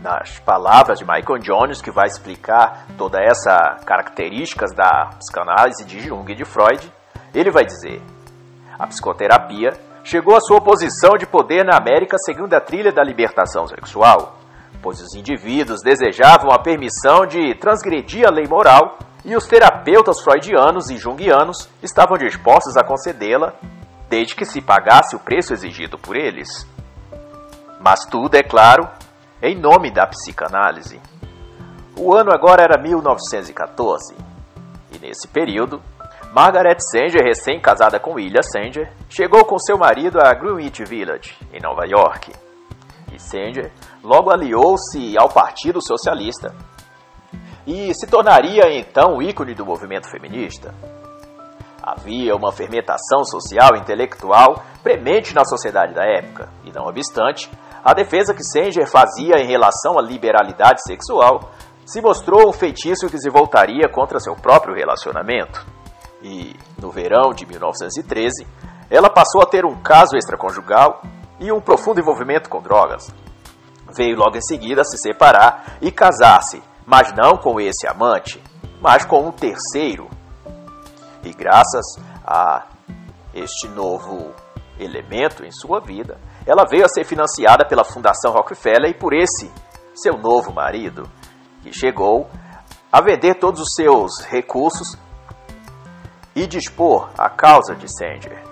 Nas 0.00 0.38
palavras 0.38 1.00
de 1.00 1.04
Michael 1.04 1.40
Jones, 1.40 1.82
que 1.82 1.90
vai 1.90 2.06
explicar 2.06 2.86
todas 2.96 3.20
essas 3.20 3.84
características 3.84 4.72
da 4.72 5.10
psicanálise 5.18 5.84
de 5.84 5.98
Jung 5.98 6.30
e 6.30 6.36
de 6.36 6.44
Freud, 6.44 6.92
ele 7.34 7.50
vai 7.50 7.64
dizer: 7.64 8.00
a 8.78 8.86
psicoterapia 8.86 9.72
chegou 10.04 10.36
à 10.36 10.40
sua 10.40 10.60
posição 10.60 11.16
de 11.18 11.26
poder 11.26 11.64
na 11.64 11.76
América 11.76 12.16
segundo 12.18 12.54
a 12.54 12.60
trilha 12.60 12.92
da 12.92 13.02
libertação 13.02 13.66
sexual, 13.66 14.36
pois 14.80 15.00
os 15.00 15.12
indivíduos 15.16 15.82
desejavam 15.82 16.52
a 16.52 16.60
permissão 16.60 17.26
de 17.26 17.52
transgredir 17.56 18.24
a 18.24 18.30
lei 18.30 18.46
moral 18.46 18.96
e 19.24 19.34
os 19.34 19.48
terapeutas 19.48 20.20
freudianos 20.20 20.88
e 20.88 20.98
junguianos 20.98 21.68
estavam 21.82 22.16
dispostos 22.16 22.76
a 22.76 22.84
concedê-la 22.84 23.54
desde 24.08 24.34
que 24.34 24.44
se 24.44 24.60
pagasse 24.60 25.16
o 25.16 25.20
preço 25.20 25.52
exigido 25.52 25.98
por 25.98 26.16
eles. 26.16 26.48
Mas 27.80 28.04
tudo, 28.06 28.34
é 28.36 28.42
claro, 28.42 28.88
em 29.42 29.58
nome 29.58 29.90
da 29.90 30.06
psicanálise. 30.06 31.00
O 31.98 32.14
ano 32.14 32.32
agora 32.32 32.62
era 32.62 32.80
1914, 32.80 34.16
e 34.92 34.98
nesse 34.98 35.28
período, 35.28 35.80
Margaret 36.34 36.78
Sanger, 36.80 37.22
recém-casada 37.22 38.00
com 38.00 38.14
William 38.14 38.42
Sanger, 38.42 38.92
chegou 39.08 39.44
com 39.44 39.58
seu 39.58 39.78
marido 39.78 40.18
a 40.20 40.34
Greenwich 40.34 40.84
Village, 40.84 41.36
em 41.52 41.60
Nova 41.60 41.84
York. 41.86 42.32
Kissinger 43.06 43.70
logo 44.02 44.32
aliou-se 44.32 45.16
ao 45.16 45.28
Partido 45.28 45.80
Socialista 45.80 46.52
e 47.66 47.94
se 47.94 48.06
tornaria 48.06 48.64
então 48.76 49.16
o 49.16 49.22
ícone 49.22 49.54
do 49.54 49.64
movimento 49.64 50.10
feminista. 50.10 50.74
Havia 51.86 52.34
uma 52.34 52.50
fermentação 52.50 53.22
social 53.24 53.76
e 53.76 53.80
intelectual 53.80 54.62
premente 54.82 55.34
na 55.34 55.44
sociedade 55.44 55.92
da 55.92 56.02
época, 56.02 56.48
e 56.64 56.72
não 56.72 56.86
obstante, 56.86 57.50
a 57.84 57.92
defesa 57.92 58.32
que 58.32 58.42
Sanger 58.42 58.90
fazia 58.90 59.34
em 59.38 59.46
relação 59.46 59.98
à 59.98 60.02
liberalidade 60.02 60.82
sexual 60.82 61.50
se 61.84 62.00
mostrou 62.00 62.48
um 62.48 62.52
feitiço 62.54 63.06
que 63.08 63.18
se 63.18 63.28
voltaria 63.28 63.86
contra 63.86 64.18
seu 64.18 64.34
próprio 64.34 64.74
relacionamento. 64.74 65.62
E, 66.22 66.56
no 66.80 66.90
verão 66.90 67.34
de 67.34 67.44
1913, 67.44 68.46
ela 68.88 69.10
passou 69.10 69.42
a 69.42 69.46
ter 69.46 69.66
um 69.66 69.82
caso 69.82 70.16
extraconjugal 70.16 71.02
e 71.38 71.52
um 71.52 71.60
profundo 71.60 72.00
envolvimento 72.00 72.48
com 72.48 72.62
drogas. 72.62 73.14
Veio 73.94 74.16
logo 74.16 74.38
em 74.38 74.40
seguida 74.40 74.84
se 74.84 74.96
separar 74.96 75.76
e 75.82 75.92
casar-se, 75.92 76.62
mas 76.86 77.12
não 77.12 77.36
com 77.36 77.60
esse 77.60 77.86
amante, 77.86 78.42
mas 78.80 79.04
com 79.04 79.28
um 79.28 79.30
terceiro. 79.30 80.08
E 81.24 81.32
graças 81.32 81.84
a 82.26 82.66
este 83.32 83.66
novo 83.68 84.32
elemento 84.78 85.44
em 85.44 85.50
sua 85.50 85.80
vida, 85.80 86.18
ela 86.46 86.64
veio 86.68 86.84
a 86.84 86.88
ser 86.88 87.04
financiada 87.04 87.66
pela 87.66 87.84
Fundação 87.84 88.32
Rockefeller 88.32 88.90
e 88.90 88.94
por 88.94 89.14
esse 89.14 89.50
seu 89.94 90.18
novo 90.18 90.52
marido, 90.52 91.08
que 91.62 91.72
chegou 91.72 92.28
a 92.92 93.00
vender 93.00 93.36
todos 93.36 93.60
os 93.60 93.74
seus 93.74 94.20
recursos 94.24 94.98
e 96.34 96.46
dispor 96.46 97.10
a 97.16 97.30
causa 97.30 97.74
de 97.74 97.86
Sanger. 97.88 98.42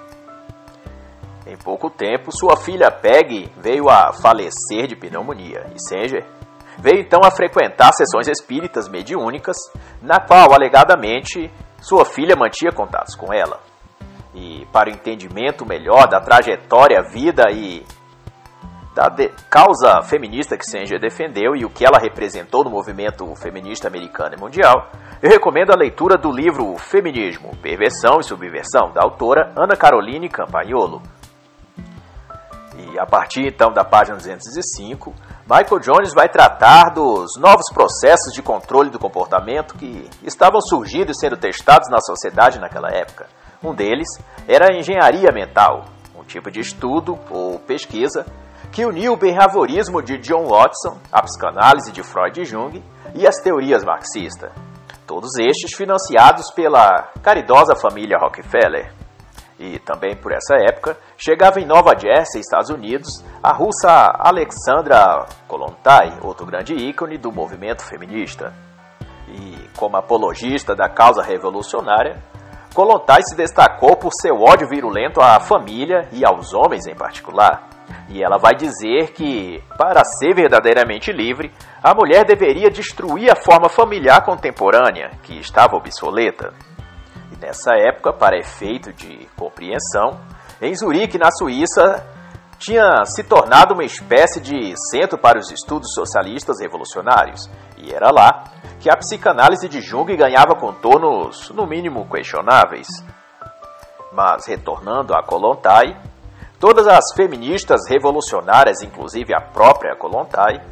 Em 1.47 1.57
pouco 1.57 1.91
tempo, 1.91 2.31
sua 2.31 2.57
filha 2.57 2.91
Peggy 2.91 3.52
veio 3.59 3.88
a 3.88 4.12
falecer 4.12 4.87
de 4.87 4.97
pneumonia 4.97 5.67
e 5.75 5.81
Sanger 5.81 6.25
veio 6.79 7.00
então 7.00 7.21
a 7.23 7.31
frequentar 7.31 7.93
sessões 7.93 8.29
espíritas 8.29 8.88
mediúnicas, 8.88 9.57
na 10.00 10.21
qual 10.21 10.52
alegadamente 10.52 11.50
sua 11.83 12.05
filha 12.05 12.37
mantinha 12.37 12.71
contatos 12.73 13.17
com 13.17 13.33
ela. 13.35 13.61
E 14.33 14.65
para 14.73 14.89
o 14.89 14.93
entendimento 14.93 15.67
melhor 15.67 16.09
da 16.09 16.21
trajetória, 16.21 17.03
vida 17.12 17.51
e 17.51 17.85
da 18.95 19.11
causa 19.51 20.03
feminista 20.03 20.57
que 20.57 20.65
Sanger 20.65 21.01
defendeu 21.01 21.57
e 21.57 21.65
o 21.65 21.71
que 21.71 21.85
ela 21.85 21.99
representou 21.99 22.62
no 22.62 22.71
movimento 22.71 23.35
feminista 23.35 23.89
americano 23.89 24.35
e 24.37 24.41
mundial, 24.41 24.91
eu 25.21 25.31
recomendo 25.31 25.73
a 25.73 25.77
leitura 25.77 26.17
do 26.17 26.31
livro 26.31 26.77
Feminismo, 26.77 27.57
Perversão 27.61 28.21
e 28.21 28.25
Subversão, 28.25 28.93
da 28.93 29.03
autora 29.03 29.53
Ana 29.57 29.77
Caroline 29.77 30.29
Campagnolo. 30.29 31.03
E 32.93 32.99
a 32.99 33.07
partir 33.07 33.47
então 33.47 33.73
da 33.73 33.83
página 33.83 34.19
205, 34.19 35.15
Michael 35.49 35.81
Jones 35.81 36.13
vai 36.15 36.29
tratar 36.29 36.91
dos 36.91 37.37
novos 37.39 37.73
processos 37.73 38.35
de 38.35 38.43
controle 38.43 38.91
do 38.91 38.99
comportamento 38.99 39.75
que 39.77 40.07
estavam 40.23 40.61
surgindo 40.61 41.11
e 41.11 41.19
sendo 41.19 41.39
testados 41.39 41.89
na 41.89 42.01
sociedade 42.01 42.61
naquela 42.61 42.91
época. 42.91 43.27
Um 43.65 43.75
deles 43.75 44.09
era 44.47 44.67
a 44.71 44.77
engenharia 44.77 45.33
mental, 45.33 45.87
um 46.15 46.23
tipo 46.23 46.51
de 46.51 46.61
estudo 46.61 47.19
ou 47.31 47.59
pesquisa 47.61 48.27
que 48.71 48.85
uniu 48.85 49.15
o 49.15 49.17
behaviorismo 49.17 50.03
de 50.03 50.19
John 50.19 50.47
Watson, 50.47 50.99
a 51.11 51.23
psicanálise 51.23 51.93
de 51.93 52.03
Freud 52.03 52.41
e 52.41 52.45
Jung 52.45 52.83
e 53.15 53.27
as 53.27 53.37
teorias 53.37 53.83
marxistas 53.85 54.53
todos 55.13 55.37
estes 55.39 55.77
financiados 55.77 56.51
pela 56.55 57.11
caridosa 57.23 57.75
família 57.77 58.17
Rockefeller. 58.19 59.01
E 59.62 59.78
também 59.78 60.16
por 60.16 60.33
essa 60.33 60.57
época, 60.57 60.99
chegava 61.16 61.61
em 61.61 61.64
Nova 61.64 61.97
Jersey, 61.97 62.40
Estados 62.40 62.69
Unidos, 62.69 63.25
a 63.40 63.52
russa 63.52 64.12
Alexandra 64.19 65.25
Kolontai, 65.47 66.19
outro 66.21 66.45
grande 66.45 66.75
ícone 66.75 67.16
do 67.16 67.31
movimento 67.31 67.85
feminista. 67.85 68.52
E 69.28 69.57
como 69.76 69.97
apologista 69.97 70.75
da 70.75 70.88
causa 70.88 71.23
revolucionária, 71.23 72.21
Kolontai 72.75 73.23
se 73.23 73.37
destacou 73.37 73.95
por 73.97 74.10
seu 74.21 74.34
ódio 74.43 74.69
virulento 74.69 75.21
à 75.21 75.39
família 75.39 76.08
e 76.10 76.26
aos 76.26 76.52
homens 76.52 76.89
em 76.89 76.97
particular. 76.97 77.69
E 78.08 78.21
ela 78.21 78.39
vai 78.39 78.56
dizer 78.56 79.13
que, 79.13 79.63
para 79.78 80.02
ser 80.04 80.34
verdadeiramente 80.34 81.13
livre, 81.13 81.52
a 81.80 81.95
mulher 81.95 82.25
deveria 82.25 82.69
destruir 82.69 83.30
a 83.30 83.37
forma 83.37 83.69
familiar 83.69 84.25
contemporânea, 84.25 85.13
que 85.23 85.39
estava 85.39 85.76
obsoleta. 85.76 86.52
Nessa 87.43 87.73
época, 87.75 88.13
para 88.13 88.39
efeito 88.39 88.93
de 88.93 89.28
compreensão, 89.37 90.21
em 90.61 90.73
Zurique, 90.76 91.19
na 91.19 91.28
Suíça, 91.33 92.07
tinha 92.57 93.05
se 93.05 93.25
tornado 93.25 93.75
uma 93.75 93.83
espécie 93.83 94.41
de 94.41 94.73
centro 94.93 95.19
para 95.19 95.41
os 95.41 95.50
estudos 95.50 95.93
socialistas 95.93 96.61
revolucionários, 96.61 97.50
e 97.76 97.93
era 97.93 98.13
lá 98.13 98.45
que 98.78 98.89
a 98.89 98.97
psicanálise 98.97 99.69
de 99.69 99.81
Jung 99.81 100.17
ganhava 100.17 100.55
contornos, 100.55 101.50
no 101.50 101.67
mínimo, 101.67 102.09
questionáveis. 102.09 102.87
Mas, 104.13 104.47
retornando 104.47 105.13
a 105.13 105.21
Kolontai, 105.25 106.00
todas 106.61 106.87
as 106.87 107.13
feministas 107.17 107.89
revolucionárias, 107.89 108.83
inclusive 108.83 109.35
a 109.35 109.41
própria 109.41 109.97
Kolontai, 109.97 110.65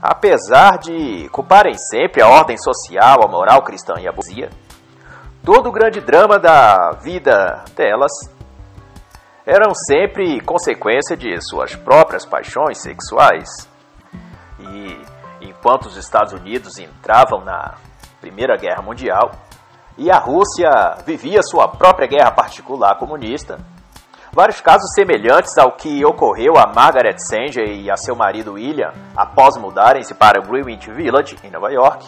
apesar 0.00 0.78
de 0.78 1.28
culparem 1.28 1.74
sempre 1.74 2.22
a 2.22 2.28
ordem 2.28 2.56
social, 2.56 3.22
a 3.22 3.28
moral 3.28 3.62
cristã 3.62 4.00
e 4.00 4.08
a 4.08 4.12
burguesia, 4.12 4.48
todo 5.46 5.68
o 5.68 5.72
grande 5.72 6.00
drama 6.00 6.40
da 6.40 6.90
vida 7.00 7.64
delas 7.76 8.10
eram 9.46 9.72
sempre 9.72 10.40
consequência 10.40 11.16
de 11.16 11.40
suas 11.40 11.76
próprias 11.76 12.26
paixões 12.26 12.82
sexuais. 12.82 13.48
E 14.58 15.00
enquanto 15.40 15.86
os 15.86 15.96
Estados 15.96 16.32
Unidos 16.32 16.78
entravam 16.78 17.44
na 17.44 17.76
Primeira 18.20 18.56
Guerra 18.56 18.82
Mundial 18.82 19.30
e 19.96 20.10
a 20.10 20.18
Rússia 20.18 20.68
vivia 21.06 21.40
sua 21.44 21.68
própria 21.68 22.08
guerra 22.08 22.32
particular 22.32 22.98
comunista, 22.98 23.58
Vários 24.32 24.60
casos 24.60 24.92
semelhantes 24.94 25.56
ao 25.56 25.72
que 25.72 26.04
ocorreu 26.04 26.58
a 26.58 26.66
Margaret 26.66 27.16
Sanger 27.16 27.70
e 27.70 27.90
a 27.90 27.96
seu 27.96 28.14
marido 28.14 28.52
William 28.52 28.92
após 29.16 29.56
mudarem-se 29.56 30.12
para 30.12 30.42
Greenwich 30.42 30.90
Village, 30.90 31.38
em 31.42 31.50
Nova 31.50 31.72
York, 31.72 32.06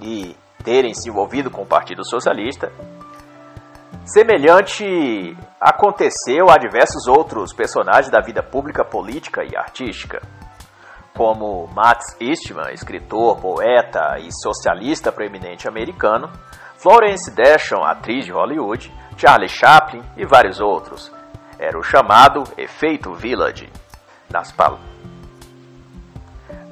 e 0.00 0.36
terem 0.64 0.94
se 0.94 1.08
envolvido 1.08 1.50
com 1.50 1.62
o 1.62 1.66
Partido 1.66 2.04
Socialista. 2.04 2.72
Semelhante 4.04 5.36
aconteceu 5.60 6.50
a 6.50 6.58
diversos 6.58 7.06
outros 7.06 7.52
personagens 7.52 8.10
da 8.10 8.20
vida 8.20 8.42
pública, 8.42 8.84
política 8.84 9.42
e 9.44 9.56
artística, 9.56 10.20
como 11.14 11.68
Max 11.68 12.16
Eastman, 12.20 12.72
escritor, 12.72 13.40
poeta 13.40 14.18
e 14.18 14.28
socialista 14.32 15.12
proeminente 15.12 15.68
americano, 15.68 16.30
Florence 16.76 17.30
Dashon, 17.30 17.84
atriz 17.84 18.24
de 18.24 18.32
Hollywood, 18.32 18.92
Charlie 19.16 19.48
Chaplin 19.48 20.02
e 20.16 20.26
vários 20.26 20.60
outros, 20.60 21.10
era 21.58 21.78
o 21.78 21.82
chamado 21.82 22.42
efeito 22.58 23.14
Village. 23.14 23.70
Nas, 24.30 24.50
pal 24.52 24.78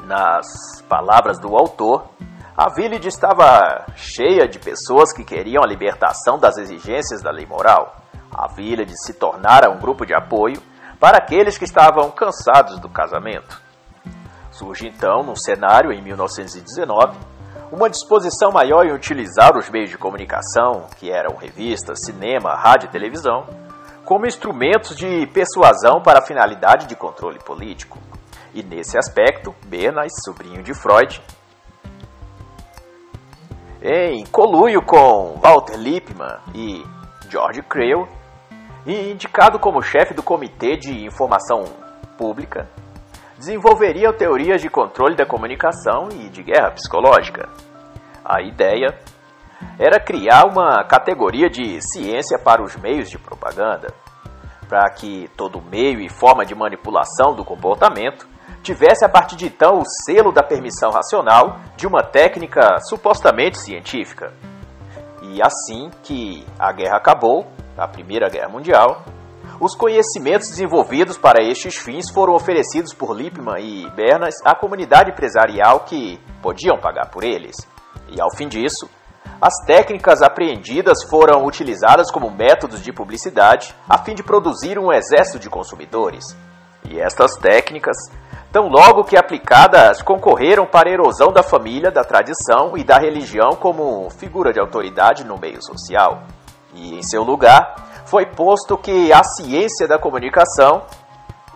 Nas 0.05 0.83
palavras 0.89 1.39
do 1.39 1.57
autor, 1.57 2.11
a 2.57 2.69
Village 2.69 3.09
estava 3.09 3.87
cheia 3.97 4.47
de 4.47 4.59
pessoas 4.59 5.11
que 5.13 5.25
queriam 5.25 5.65
a 5.65 5.67
libertação 5.67 6.39
das 6.39 6.59
exigências 6.59 7.23
da 7.23 7.31
lei 7.31 7.47
moral. 7.47 7.97
A 8.31 8.47
Village 8.47 8.93
se 9.07 9.15
tornara 9.15 9.71
um 9.71 9.79
grupo 9.79 10.05
de 10.05 10.15
apoio 10.15 10.61
para 11.01 11.17
aqueles 11.17 11.57
que 11.57 11.65
estavam 11.65 12.11
cansados 12.11 12.79
do 12.79 12.91
casamento. 12.91 13.61
Surge 14.51 14.87
então, 14.87 15.23
num 15.23 15.35
cenário 15.35 15.93
em 15.93 16.03
1919, 16.03 17.19
uma 17.73 17.89
disposição 17.89 18.53
maior 18.53 18.85
em 18.85 18.93
utilizar 18.93 19.57
os 19.57 19.71
meios 19.71 19.89
de 19.89 19.97
comunicação, 19.97 20.89
que 20.99 21.11
eram 21.11 21.37
revistas, 21.37 22.05
cinema, 22.05 22.55
rádio 22.55 22.87
e 22.87 22.93
televisão, 22.93 23.47
como 24.05 24.27
instrumentos 24.27 24.95
de 24.95 25.27
persuasão 25.29 26.03
para 26.03 26.19
a 26.19 26.27
finalidade 26.27 26.87
de 26.87 26.95
controle 26.95 27.39
político. 27.39 27.99
E 28.53 28.63
nesse 28.63 28.99
aspecto, 28.99 29.55
Bernays, 29.65 30.13
sobrinho 30.23 30.63
de 30.63 30.75
Freud, 30.75 31.23
em 33.85 34.25
coluio 34.27 34.81
com 34.81 35.41
Walter 35.43 35.77
Lippmann 35.77 36.39
e 36.55 36.85
George 37.29 37.63
Creel, 37.63 38.07
e 38.87 39.11
indicado 39.11 39.59
como 39.59 39.83
chefe 39.83 40.15
do 40.15 40.23
Comitê 40.23 40.77
de 40.77 41.05
Informação 41.05 41.65
Pública, 42.17 42.69
desenvolveria 43.37 44.13
teorias 44.13 44.61
de 44.61 44.71
controle 44.71 45.17
da 45.17 45.27
comunicação 45.27 46.09
e 46.13 46.29
de 46.29 46.45
guerra 46.45 46.71
psicológica. 46.71 47.49
A 48.25 48.41
ideia 48.41 48.97
era 49.79 49.99
criar 49.99 50.45
uma 50.47 50.85
categoria 50.85 51.51
de 51.51 51.81
ciência 51.81 52.39
para 52.39 52.63
os 52.63 52.77
meios 52.77 53.11
de 53.11 53.19
propaganda, 53.19 53.89
para 54.69 54.89
que 54.91 55.29
todo 55.37 55.61
meio 55.61 56.01
e 56.01 56.09
forma 56.09 56.45
de 56.45 56.55
manipulação 56.55 57.35
do 57.35 57.45
comportamento 57.45 58.29
tivesse 58.63 59.05
a 59.05 59.09
partir 59.09 59.37
de 59.37 59.47
então 59.47 59.81
o 59.81 59.85
selo 59.85 60.33
da 60.33 60.43
permissão 60.43 60.91
racional 60.91 61.61
de 61.77 61.87
uma 61.87 62.03
técnica 62.03 62.79
supostamente 62.89 63.59
científica. 63.59 64.33
E 65.23 65.41
assim 65.43 65.91
que 66.03 66.45
a 66.59 66.73
guerra 66.73 66.97
acabou, 66.97 67.47
a 67.77 67.89
Primeira 67.89 68.29
Guerra 68.29 68.49
Mundial, 68.49 69.05
Os 69.61 69.77
conhecimentos 69.77 70.49
desenvolvidos 70.49 71.17
para 71.17 71.41
estes 71.41 71.77
fins 71.77 72.11
foram 72.11 72.35
oferecidos 72.35 72.93
por 72.93 73.15
Lippmann 73.15 73.61
e 73.61 73.91
Bernas 73.91 74.35
à 74.45 74.57
comunidade 74.57 75.13
empresarial 75.13 75.81
que 75.81 76.19
podiam 76.43 76.81
pagar 76.81 77.11
por 77.11 77.23
eles. 77.23 77.55
E 78.09 78.21
ao 78.21 78.35
fim 78.35 78.49
disso, 78.49 78.91
as 79.41 79.55
técnicas 79.65 80.21
apreendidas 80.21 81.05
foram 81.09 81.45
utilizadas 81.47 82.11
como 82.11 82.29
métodos 82.29 82.83
de 82.83 82.93
publicidade 82.93 83.73
a 83.89 83.99
fim 83.99 84.17
de 84.17 84.25
produzir 84.25 84.81
um 84.81 84.93
exército 84.93 85.39
de 85.39 85.49
consumidores. 85.49 86.37
E 86.89 87.01
estas 87.01 87.37
técnicas, 87.37 87.97
tão 88.51 88.69
logo 88.69 89.05
que 89.05 89.17
aplicadas, 89.17 90.03
concorreram 90.03 90.67
para 90.67 90.89
a 90.89 90.93
erosão 90.93 91.33
da 91.33 91.43
família, 91.43 91.91
da 91.91 92.05
tradição 92.05 92.77
e 92.77 92.85
da 92.85 92.99
religião 92.99 93.51
como 93.51 94.11
figura 94.11 94.53
de 94.53 94.61
autoridade 94.61 95.25
no 95.25 95.39
meio 95.39 95.63
social. 95.63 96.23
E 96.75 96.95
em 96.95 97.03
seu 97.03 97.23
lugar, 97.23 98.05
foi 98.07 98.27
posto 98.27 98.77
que 98.77 99.13
a 99.13 99.23
ciência 99.23 99.87
da 99.87 99.99
comunicação 99.99 100.83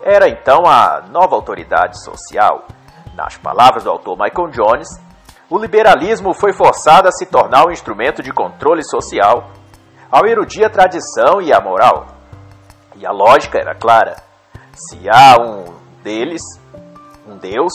era 0.02 0.28
então 0.28 0.64
a 0.66 1.02
nova 1.10 1.34
autoridade 1.34 2.02
social. 2.02 2.64
Nas 3.14 3.36
palavras 3.36 3.84
do 3.84 3.90
autor 3.90 4.16
Michael 4.18 4.50
Jones, 4.50 4.88
o 5.48 5.58
liberalismo 5.58 6.34
foi 6.34 6.52
forçado 6.52 7.08
a 7.08 7.12
se 7.12 7.26
tornar 7.26 7.66
um 7.66 7.70
instrumento 7.70 8.22
de 8.22 8.32
controle 8.32 8.84
social, 8.84 9.50
ao 10.10 10.26
erudir 10.26 10.64
a 10.64 10.70
tradição 10.70 11.40
e 11.40 11.52
a 11.52 11.60
moral. 11.60 12.06
E 12.96 13.06
a 13.06 13.10
lógica 13.10 13.58
era 13.58 13.74
clara: 13.74 14.16
se 14.76 15.08
há 15.08 15.40
um 15.40 15.64
deles, 16.02 16.42
um 17.26 17.38
Deus, 17.38 17.72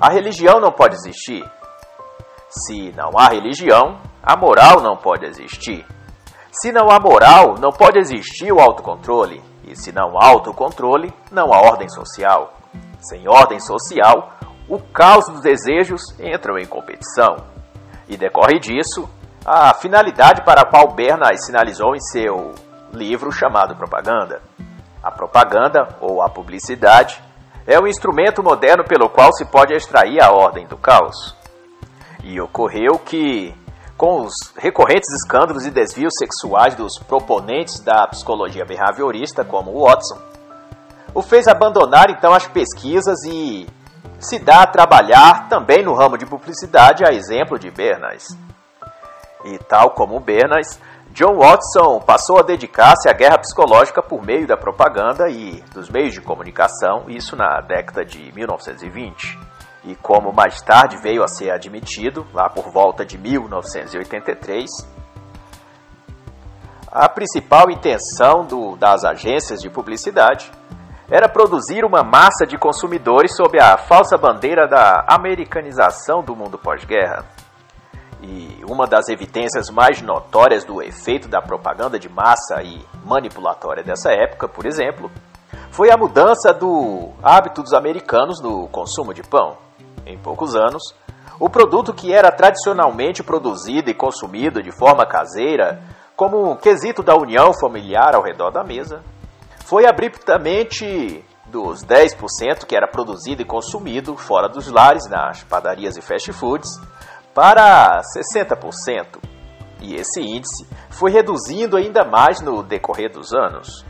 a 0.00 0.08
religião 0.10 0.58
não 0.58 0.72
pode 0.72 0.94
existir. 0.94 1.44
Se 2.48 2.90
não 2.96 3.10
há 3.18 3.28
religião, 3.28 4.00
a 4.22 4.34
moral 4.34 4.80
não 4.80 4.96
pode 4.96 5.26
existir. 5.26 5.86
Se 6.50 6.72
não 6.72 6.90
há 6.90 6.98
moral, 6.98 7.56
não 7.60 7.70
pode 7.70 7.98
existir 7.98 8.50
o 8.50 8.58
autocontrole. 8.58 9.42
E 9.64 9.76
se 9.76 9.92
não 9.92 10.18
há 10.18 10.26
autocontrole, 10.28 11.12
não 11.30 11.52
há 11.52 11.58
ordem 11.58 11.88
social. 11.90 12.54
Sem 13.00 13.28
ordem 13.28 13.60
social, 13.60 14.32
o 14.68 14.78
caos 14.78 15.28
dos 15.28 15.42
desejos 15.42 16.02
entra 16.18 16.58
em 16.60 16.66
competição. 16.66 17.36
E 18.08 18.16
decorre 18.16 18.58
disso 18.58 19.06
a 19.44 19.74
finalidade 19.74 20.42
para 20.44 20.62
a 20.62 20.64
qual 20.66 20.94
Bernays 20.94 21.44
sinalizou 21.44 21.94
em 21.94 22.00
seu 22.00 22.54
livro 22.92 23.30
chamado 23.30 23.76
Propaganda. 23.76 24.40
A 25.02 25.10
propaganda, 25.10 25.96
ou 26.00 26.22
a 26.22 26.28
publicidade, 26.28 27.22
é 27.66 27.78
o 27.78 27.86
instrumento 27.86 28.42
moderno 28.42 28.82
pelo 28.84 29.08
qual 29.08 29.32
se 29.32 29.44
pode 29.44 29.74
extrair 29.74 30.22
a 30.22 30.32
ordem 30.32 30.66
do 30.66 30.76
caos. 30.76 31.36
E 32.24 32.40
ocorreu 32.40 32.98
que, 32.98 33.54
com 33.96 34.22
os 34.22 34.32
recorrentes 34.56 35.12
escândalos 35.22 35.66
e 35.66 35.70
desvios 35.70 36.14
sexuais 36.18 36.74
dos 36.74 36.98
proponentes 36.98 37.80
da 37.80 38.06
psicologia 38.06 38.64
behaviorista, 38.64 39.44
como 39.44 39.84
Watson, 39.84 40.18
o 41.14 41.22
fez 41.22 41.46
abandonar 41.46 42.10
então 42.10 42.32
as 42.32 42.46
pesquisas 42.46 43.22
e 43.24 43.66
se 44.18 44.38
dá 44.38 44.62
a 44.62 44.66
trabalhar 44.66 45.48
também 45.48 45.82
no 45.82 45.94
ramo 45.94 46.18
de 46.18 46.26
publicidade, 46.26 47.04
a 47.04 47.12
exemplo 47.12 47.58
de 47.58 47.70
Bernays. 47.70 48.26
E 49.44 49.58
tal 49.58 49.90
como 49.90 50.18
Bernays, 50.18 50.80
John 51.18 51.36
Watson 51.36 51.98
passou 51.98 52.38
a 52.38 52.42
dedicar-se 52.42 53.08
à 53.08 53.12
guerra 53.12 53.38
psicológica 53.38 54.00
por 54.00 54.24
meio 54.24 54.46
da 54.46 54.56
propaganda 54.56 55.28
e 55.28 55.60
dos 55.74 55.90
meios 55.90 56.14
de 56.14 56.20
comunicação, 56.20 57.06
isso 57.08 57.34
na 57.34 57.60
década 57.60 58.04
de 58.04 58.32
1920. 58.32 59.36
E 59.82 59.96
como 59.96 60.32
mais 60.32 60.62
tarde 60.62 60.96
veio 61.02 61.24
a 61.24 61.26
ser 61.26 61.50
admitido, 61.50 62.24
lá 62.32 62.48
por 62.48 62.70
volta 62.70 63.04
de 63.04 63.18
1983, 63.18 64.70
a 66.86 67.08
principal 67.08 67.68
intenção 67.68 68.44
do, 68.44 68.76
das 68.76 69.02
agências 69.02 69.58
de 69.58 69.68
publicidade 69.68 70.52
era 71.10 71.28
produzir 71.28 71.84
uma 71.84 72.04
massa 72.04 72.46
de 72.46 72.56
consumidores 72.56 73.34
sob 73.34 73.60
a 73.60 73.76
falsa 73.76 74.16
bandeira 74.16 74.68
da 74.68 75.04
americanização 75.08 76.22
do 76.22 76.36
mundo 76.36 76.56
pós-guerra. 76.56 77.24
E 78.22 78.64
uma 78.68 78.86
das 78.86 79.08
evidências 79.08 79.70
mais 79.70 80.02
notórias 80.02 80.64
do 80.64 80.82
efeito 80.82 81.28
da 81.28 81.40
propaganda 81.40 81.98
de 81.98 82.08
massa 82.08 82.62
e 82.62 82.84
manipulatória 83.04 83.82
dessa 83.82 84.10
época, 84.10 84.48
por 84.48 84.66
exemplo, 84.66 85.10
foi 85.70 85.90
a 85.90 85.96
mudança 85.96 86.52
do 86.52 87.10
hábito 87.22 87.62
dos 87.62 87.72
americanos 87.72 88.42
no 88.42 88.66
consumo 88.68 89.14
de 89.14 89.22
pão. 89.22 89.56
Em 90.04 90.18
poucos 90.18 90.56
anos, 90.56 90.82
o 91.38 91.48
produto 91.48 91.94
que 91.94 92.12
era 92.12 92.32
tradicionalmente 92.32 93.22
produzido 93.22 93.88
e 93.88 93.94
consumido 93.94 94.60
de 94.60 94.72
forma 94.72 95.06
caseira, 95.06 95.80
como 96.16 96.50
um 96.50 96.56
quesito 96.56 97.02
da 97.02 97.14
união 97.14 97.52
familiar 97.60 98.16
ao 98.16 98.22
redor 98.22 98.50
da 98.50 98.64
mesa, 98.64 99.02
foi 99.64 99.86
abruptamente 99.86 101.24
dos 101.46 101.84
10% 101.84 102.66
que 102.66 102.76
era 102.76 102.88
produzido 102.88 103.42
e 103.42 103.44
consumido 103.44 104.16
fora 104.16 104.48
dos 104.48 104.66
lares, 104.68 105.08
nas 105.08 105.44
padarias 105.44 105.96
e 105.96 106.02
fast 106.02 106.32
foods, 106.32 106.68
para 107.34 108.00
60%. 108.16 109.18
E 109.80 109.94
esse 109.94 110.20
índice 110.20 110.66
foi 110.90 111.10
reduzindo 111.10 111.76
ainda 111.76 112.04
mais 112.04 112.40
no 112.40 112.62
decorrer 112.62 113.12
dos 113.12 113.32
anos. 113.32 113.84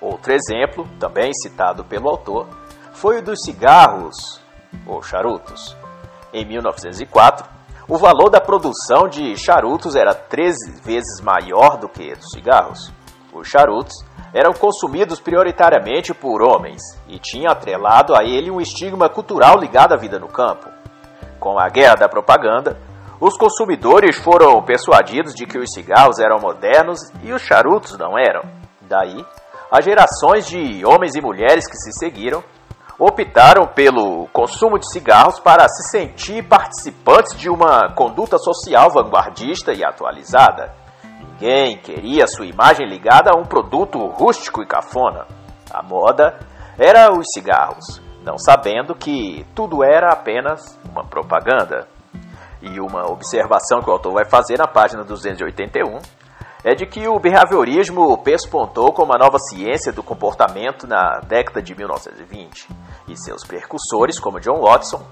Outro 0.00 0.32
exemplo, 0.32 0.88
também 0.98 1.32
citado 1.32 1.84
pelo 1.84 2.08
autor, 2.08 2.48
foi 2.92 3.18
o 3.18 3.22
dos 3.22 3.42
cigarros 3.42 4.40
ou 4.86 5.02
charutos. 5.02 5.76
Em 6.32 6.44
1904, 6.46 7.46
o 7.88 7.98
valor 7.98 8.30
da 8.30 8.40
produção 8.40 9.08
de 9.08 9.36
charutos 9.36 9.96
era 9.96 10.14
13 10.14 10.80
vezes 10.82 11.20
maior 11.20 11.76
do 11.76 11.88
que 11.88 12.14
dos 12.14 12.30
cigarros. 12.30 12.92
Os 13.32 13.48
charutos 13.48 13.94
eram 14.32 14.52
consumidos 14.52 15.20
prioritariamente 15.20 16.14
por 16.14 16.40
homens 16.40 16.80
e 17.08 17.18
tinha 17.18 17.50
atrelado 17.50 18.14
a 18.14 18.24
ele 18.24 18.50
um 18.50 18.60
estigma 18.60 19.08
cultural 19.08 19.58
ligado 19.58 19.92
à 19.92 19.96
vida 19.96 20.18
no 20.18 20.28
campo. 20.28 20.79
Com 21.40 21.58
a 21.58 21.68
guerra 21.70 21.94
da 21.94 22.08
propaganda, 22.08 22.78
os 23.18 23.34
consumidores 23.36 24.18
foram 24.18 24.62
persuadidos 24.62 25.34
de 25.34 25.46
que 25.46 25.58
os 25.58 25.72
cigarros 25.72 26.18
eram 26.18 26.38
modernos 26.38 27.00
e 27.22 27.32
os 27.32 27.40
charutos 27.40 27.96
não 27.98 28.18
eram. 28.18 28.42
Daí, 28.82 29.24
as 29.72 29.84
gerações 29.84 30.46
de 30.46 30.84
homens 30.84 31.14
e 31.14 31.22
mulheres 31.22 31.66
que 31.66 31.76
se 31.78 31.92
seguiram 31.98 32.44
optaram 32.98 33.66
pelo 33.66 34.28
consumo 34.34 34.78
de 34.78 34.90
cigarros 34.92 35.40
para 35.40 35.66
se 35.66 35.90
sentir 35.90 36.46
participantes 36.46 37.34
de 37.38 37.48
uma 37.48 37.94
conduta 37.94 38.36
social 38.36 38.90
vanguardista 38.90 39.72
e 39.72 39.82
atualizada. 39.82 40.74
Ninguém 41.18 41.78
queria 41.78 42.26
sua 42.26 42.44
imagem 42.44 42.86
ligada 42.86 43.30
a 43.34 43.38
um 43.38 43.44
produto 43.44 43.98
rústico 44.08 44.62
e 44.62 44.66
cafona. 44.66 45.26
A 45.72 45.82
moda 45.82 46.38
era 46.78 47.10
os 47.10 47.24
cigarros, 47.32 48.02
não 48.24 48.38
sabendo 48.38 48.94
que 48.94 49.46
tudo 49.54 49.82
era 49.82 50.12
apenas 50.12 50.78
uma 50.90 51.04
propaganda. 51.04 51.86
E 52.62 52.78
uma 52.78 53.10
observação 53.10 53.80
que 53.80 53.88
o 53.88 53.92
autor 53.92 54.12
vai 54.12 54.24
fazer 54.24 54.58
na 54.58 54.66
página 54.66 55.02
281 55.02 55.98
é 56.62 56.74
de 56.74 56.84
que 56.86 57.08
o 57.08 57.18
behaviorismo 57.18 58.18
pespontou 58.18 58.92
como 58.92 59.14
a 59.14 59.18
nova 59.18 59.38
ciência 59.38 59.92
do 59.92 60.02
comportamento 60.02 60.86
na 60.86 61.20
década 61.20 61.62
de 61.62 61.74
1920, 61.74 62.68
e 63.08 63.16
seus 63.16 63.46
precursores, 63.46 64.20
como 64.20 64.40
John 64.40 64.60
Watson, 64.60 65.02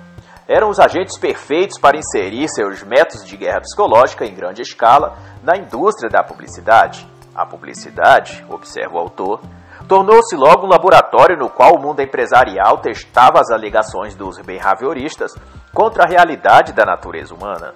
eram 0.47 0.69
os 0.69 0.79
agentes 0.79 1.19
perfeitos 1.19 1.79
para 1.79 1.99
inserir 1.99 2.49
seus 2.49 2.83
métodos 2.83 3.25
de 3.25 3.37
guerra 3.37 3.61
psicológica 3.61 4.27
em 4.27 4.35
grande 4.35 4.63
escala 4.63 5.17
na 5.43 5.57
indústria 5.57 6.11
da 6.11 6.23
publicidade. 6.23 7.07
A 7.35 7.47
publicidade, 7.47 8.45
observa 8.49 8.95
o 8.95 8.99
autor, 8.99 9.41
tornou-se 9.89 10.37
logo 10.37 10.67
um 10.67 10.69
laboratório 10.69 11.37
no 11.37 11.49
qual 11.49 11.75
o 11.75 11.81
mundo 11.81 12.01
empresarial 12.01 12.79
testava 12.79 13.41
as 13.41 13.51
alegações 13.51 14.15
dos 14.15 14.39
behavioristas 14.39 15.33
contra 15.73 16.05
a 16.05 16.07
realidade 16.07 16.75
da 16.75 16.85
natureza 16.85 17.35
humana. 17.35 17.75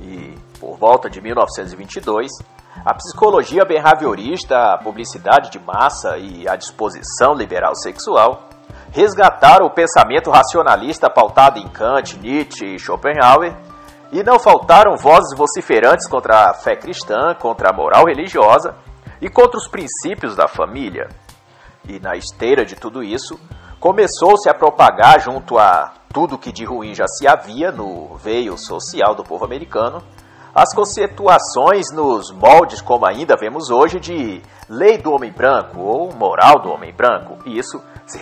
E, 0.00 0.34
por 0.58 0.78
volta 0.78 1.10
de 1.10 1.20
1922, 1.20 2.32
a 2.84 2.94
psicologia 2.94 3.64
behaviorista, 3.64 4.72
a 4.72 4.78
publicidade 4.78 5.50
de 5.50 5.58
massa 5.58 6.16
e 6.16 6.48
a 6.48 6.56
disposição 6.56 7.34
liberal 7.34 7.74
sexual 7.74 8.48
resgataram 8.90 9.66
o 9.66 9.70
pensamento 9.70 10.30
racionalista 10.30 11.10
pautado 11.10 11.58
em 11.58 11.68
Kant, 11.68 12.18
Nietzsche 12.18 12.76
e 12.76 12.78
Schopenhauer, 12.78 13.54
e 14.10 14.22
não 14.22 14.38
faltaram 14.38 14.96
vozes 14.96 15.36
vociferantes 15.36 16.08
contra 16.08 16.50
a 16.50 16.54
fé 16.54 16.76
cristã, 16.76 17.34
contra 17.34 17.70
a 17.70 17.76
moral 17.76 18.06
religiosa 18.06 18.74
e 19.20 19.28
contra 19.28 19.58
os 19.58 19.68
princípios 19.68 20.34
da 20.34 20.48
família. 20.48 21.08
E 21.88 21.98
na 22.00 22.16
esteira 22.16 22.64
de 22.64 22.74
tudo 22.74 23.02
isso, 23.02 23.38
começou-se 23.78 24.48
a 24.48 24.54
propagar 24.54 25.20
junto 25.20 25.58
a 25.58 25.92
tudo 26.12 26.38
que 26.38 26.52
de 26.52 26.64
ruim 26.64 26.94
já 26.94 27.06
se 27.06 27.28
havia 27.28 27.70
no 27.70 28.16
veio 28.16 28.56
social 28.56 29.14
do 29.14 29.22
povo 29.22 29.44
americano, 29.44 30.02
as 30.58 30.74
conceituações 30.74 31.92
nos 31.92 32.32
moldes 32.32 32.80
como 32.80 33.06
ainda 33.06 33.36
vemos 33.38 33.68
hoje 33.68 34.00
de 34.00 34.40
lei 34.70 34.96
do 34.96 35.12
homem 35.12 35.30
branco 35.30 35.80
ou 35.80 36.10
moral 36.14 36.62
do 36.62 36.70
homem 36.70 36.94
branco. 36.94 37.36
Isso 37.44 37.78
se 38.06 38.18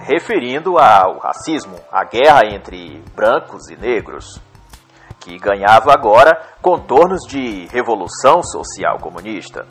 referindo 0.00 0.76
ao 0.76 1.20
racismo, 1.20 1.76
à 1.92 2.02
guerra 2.02 2.40
entre 2.52 3.00
brancos 3.14 3.70
e 3.70 3.76
negros, 3.76 4.40
que 5.20 5.38
ganhava 5.38 5.92
agora 5.92 6.42
contornos 6.60 7.20
de 7.28 7.68
revolução 7.68 8.42
social 8.42 8.98
comunista 8.98 9.64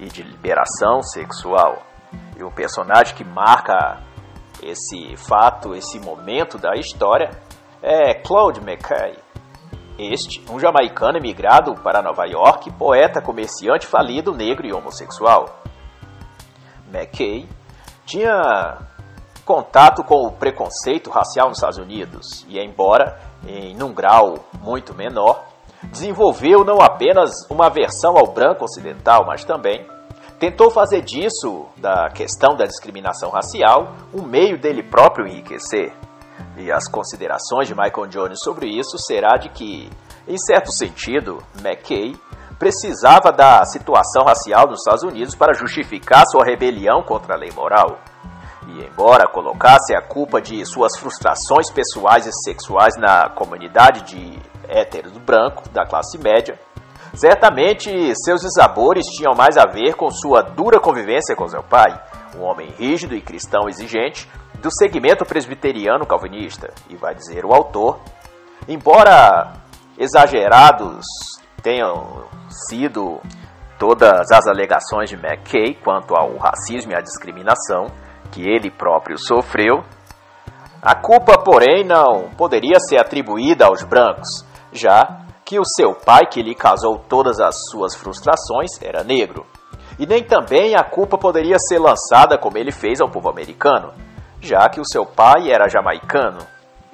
e 0.00 0.06
de 0.06 0.24
liberação 0.24 1.04
sexual. 1.04 1.91
E 2.36 2.44
um 2.44 2.50
personagem 2.50 3.14
que 3.14 3.24
marca 3.24 4.00
esse 4.62 5.16
fato, 5.16 5.74
esse 5.74 5.98
momento 5.98 6.58
da 6.58 6.74
história 6.76 7.30
é 7.82 8.14
Claude 8.14 8.60
McKay. 8.60 9.18
Este, 9.98 10.42
um 10.50 10.58
jamaicano 10.58 11.18
emigrado 11.18 11.74
para 11.82 12.02
Nova 12.02 12.24
York, 12.26 12.70
poeta, 12.72 13.20
comerciante 13.20 13.86
falido, 13.86 14.32
negro 14.32 14.66
e 14.66 14.72
homossexual. 14.72 15.62
McKay 16.88 17.48
tinha 18.06 18.78
contato 19.44 20.02
com 20.04 20.26
o 20.26 20.32
preconceito 20.32 21.10
racial 21.10 21.48
nos 21.48 21.58
Estados 21.58 21.78
Unidos 21.78 22.46
e, 22.48 22.58
embora 22.58 23.18
em 23.46 23.82
um 23.82 23.92
grau 23.92 24.34
muito 24.60 24.94
menor, 24.94 25.44
desenvolveu 25.82 26.64
não 26.64 26.80
apenas 26.80 27.30
uma 27.50 27.66
aversão 27.66 28.16
ao 28.16 28.32
branco 28.32 28.64
ocidental, 28.64 29.24
mas 29.26 29.44
também 29.44 29.86
tentou 30.42 30.72
fazer 30.72 31.02
disso, 31.02 31.66
da 31.76 32.10
questão 32.10 32.56
da 32.56 32.64
discriminação 32.64 33.30
racial, 33.30 33.94
um 34.12 34.22
meio 34.22 34.58
dele 34.58 34.82
próprio 34.82 35.24
enriquecer. 35.24 35.94
E 36.56 36.68
as 36.72 36.88
considerações 36.90 37.68
de 37.68 37.76
Michael 37.76 38.08
Jones 38.08 38.40
sobre 38.42 38.66
isso 38.66 38.98
será 38.98 39.36
de 39.36 39.50
que, 39.50 39.88
em 40.26 40.36
certo 40.36 40.72
sentido, 40.72 41.38
McKay 41.62 42.16
precisava 42.58 43.30
da 43.30 43.64
situação 43.66 44.24
racial 44.24 44.66
nos 44.66 44.80
Estados 44.80 45.04
Unidos 45.04 45.36
para 45.36 45.54
justificar 45.54 46.24
sua 46.26 46.44
rebelião 46.44 47.04
contra 47.04 47.34
a 47.34 47.38
lei 47.38 47.52
moral. 47.52 48.00
E 48.66 48.84
embora 48.84 49.28
colocasse 49.28 49.94
a 49.94 50.02
culpa 50.02 50.40
de 50.40 50.66
suas 50.66 50.98
frustrações 50.98 51.70
pessoais 51.70 52.26
e 52.26 52.32
sexuais 52.42 52.96
na 52.96 53.28
comunidade 53.28 54.02
de 54.02 54.40
héteros 54.68 55.16
branco 55.18 55.68
da 55.68 55.86
classe 55.86 56.18
média, 56.18 56.58
certamente 57.14 57.90
seus 58.24 58.42
desabores 58.42 59.04
tinham 59.16 59.34
mais 59.34 59.56
a 59.56 59.66
ver 59.66 59.94
com 59.94 60.10
sua 60.10 60.42
dura 60.42 60.80
convivência 60.80 61.36
com 61.36 61.46
seu 61.48 61.62
pai, 61.62 62.00
um 62.36 62.42
homem 62.42 62.70
rígido 62.78 63.14
e 63.14 63.20
cristão 63.20 63.68
exigente 63.68 64.28
do 64.60 64.70
segmento 64.70 65.24
presbiteriano 65.24 66.06
calvinista. 66.06 66.72
E 66.88 66.96
vai 66.96 67.14
dizer 67.14 67.44
o 67.44 67.52
autor, 67.52 68.00
embora 68.68 69.52
exagerados 69.98 71.04
tenham 71.62 72.24
sido 72.68 73.20
todas 73.78 74.30
as 74.30 74.46
alegações 74.46 75.10
de 75.10 75.16
McKay 75.16 75.74
quanto 75.74 76.14
ao 76.14 76.36
racismo 76.36 76.92
e 76.92 76.94
à 76.94 77.00
discriminação, 77.00 77.86
que 78.30 78.42
ele 78.42 78.70
próprio 78.70 79.18
sofreu. 79.18 79.84
A 80.80 80.94
culpa, 80.94 81.38
porém, 81.38 81.84
não 81.84 82.30
poderia 82.36 82.78
ser 82.80 82.98
atribuída 83.00 83.66
aos 83.66 83.82
brancos, 83.84 84.44
já 84.72 85.21
que 85.44 85.58
o 85.58 85.64
seu 85.64 85.94
pai, 85.94 86.26
que 86.26 86.42
lhe 86.42 86.54
causou 86.54 86.98
todas 86.98 87.40
as 87.40 87.54
suas 87.70 87.94
frustrações, 87.94 88.70
era 88.80 89.04
negro. 89.04 89.46
E 89.98 90.06
nem 90.06 90.24
também 90.24 90.74
a 90.74 90.82
culpa 90.82 91.18
poderia 91.18 91.58
ser 91.58 91.78
lançada 91.78 92.38
como 92.38 92.58
ele 92.58 92.72
fez 92.72 93.00
ao 93.00 93.10
povo 93.10 93.28
americano, 93.28 93.92
já 94.40 94.68
que 94.68 94.80
o 94.80 94.86
seu 94.86 95.04
pai 95.04 95.50
era 95.50 95.68
jamaicano 95.68 96.38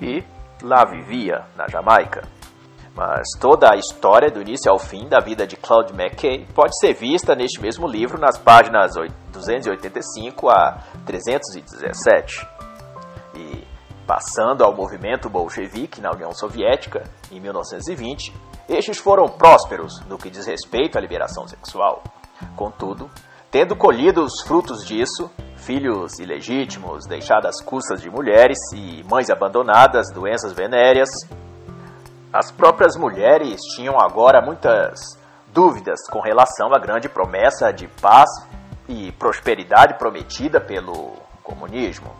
e 0.00 0.24
lá 0.62 0.84
vivia, 0.84 1.44
na 1.56 1.68
Jamaica. 1.68 2.22
Mas 2.94 3.28
toda 3.40 3.72
a 3.72 3.76
história, 3.76 4.28
do 4.28 4.40
início 4.40 4.70
ao 4.72 4.78
fim 4.78 5.08
da 5.08 5.20
vida 5.20 5.46
de 5.46 5.56
Claude 5.56 5.92
McKay, 5.92 6.46
pode 6.52 6.76
ser 6.80 6.94
vista 6.94 7.32
neste 7.32 7.60
mesmo 7.60 7.86
livro, 7.86 8.18
nas 8.18 8.36
páginas 8.36 8.94
285 9.32 10.50
a 10.50 10.78
317. 11.06 12.44
E 13.36 13.67
passando 14.08 14.64
ao 14.64 14.74
movimento 14.74 15.28
bolchevique 15.28 16.00
na 16.00 16.10
União 16.10 16.32
Soviética, 16.32 17.04
em 17.30 17.38
1920, 17.38 18.34
estes 18.66 18.96
foram 18.96 19.28
prósperos 19.28 20.00
no 20.08 20.16
que 20.16 20.30
diz 20.30 20.46
respeito 20.46 20.96
à 20.96 21.00
liberação 21.00 21.46
sexual. 21.46 22.02
Contudo, 22.56 23.10
tendo 23.50 23.76
colhido 23.76 24.22
os 24.22 24.40
frutos 24.40 24.86
disso, 24.86 25.30
filhos 25.56 26.18
ilegítimos, 26.18 27.04
deixados 27.06 27.50
às 27.50 27.62
custas 27.62 28.00
de 28.00 28.08
mulheres 28.08 28.56
e 28.74 29.04
mães 29.04 29.28
abandonadas, 29.28 30.10
doenças 30.10 30.54
venéreas, 30.54 31.10
as 32.32 32.50
próprias 32.50 32.96
mulheres 32.96 33.60
tinham 33.76 34.00
agora 34.00 34.40
muitas 34.40 35.18
dúvidas 35.52 35.98
com 36.10 36.20
relação 36.20 36.74
à 36.74 36.78
grande 36.78 37.10
promessa 37.10 37.70
de 37.70 37.86
paz 38.00 38.30
e 38.88 39.12
prosperidade 39.12 39.98
prometida 39.98 40.58
pelo 40.58 41.12
comunismo. 41.42 42.10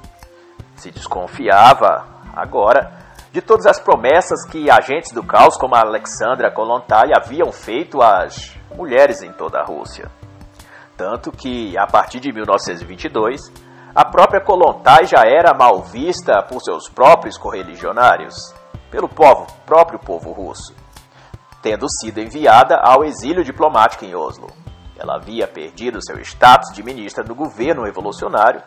Se 0.79 0.93
desconfiava 0.93 2.07
agora 2.35 2.93
de 3.33 3.43
todas 3.43 3.67
as 3.67 3.81
promessas 3.81 4.47
que 4.49 4.71
agentes 4.71 5.13
do 5.13 5.25
caos 5.25 5.57
como 5.57 5.75
Alexandra 5.75 6.53
Kolontai 6.53 7.11
haviam 7.13 7.51
feito 7.51 8.01
às 8.01 8.57
mulheres 8.77 9.21
em 9.21 9.33
toda 9.33 9.59
a 9.59 9.65
Rússia. 9.65 10.09
Tanto 10.97 11.33
que, 11.33 11.77
a 11.77 11.87
partir 11.87 12.21
de 12.21 12.33
1922, 12.33 13.41
a 13.93 14.05
própria 14.05 14.41
Kolontai 14.41 15.05
já 15.05 15.23
era 15.27 15.53
mal 15.53 15.83
vista 15.83 16.41
por 16.45 16.61
seus 16.61 16.89
próprios 16.89 17.37
correligionários 17.37 18.35
pelo 18.89 19.09
povo, 19.09 19.47
próprio 19.67 19.99
povo 19.99 20.31
russo, 20.31 20.73
tendo 21.61 21.91
sido 21.91 22.21
enviada 22.21 22.77
ao 22.77 23.05
exílio 23.05 23.43
diplomático 23.43 24.05
em 24.05 24.15
Oslo. 24.15 24.47
Ela 24.97 25.17
havia 25.17 25.49
perdido 25.49 25.99
seu 26.01 26.21
status 26.21 26.73
de 26.73 26.85
ministra 26.85 27.25
do 27.25 27.35
governo 27.35 27.83
revolucionário 27.83 28.63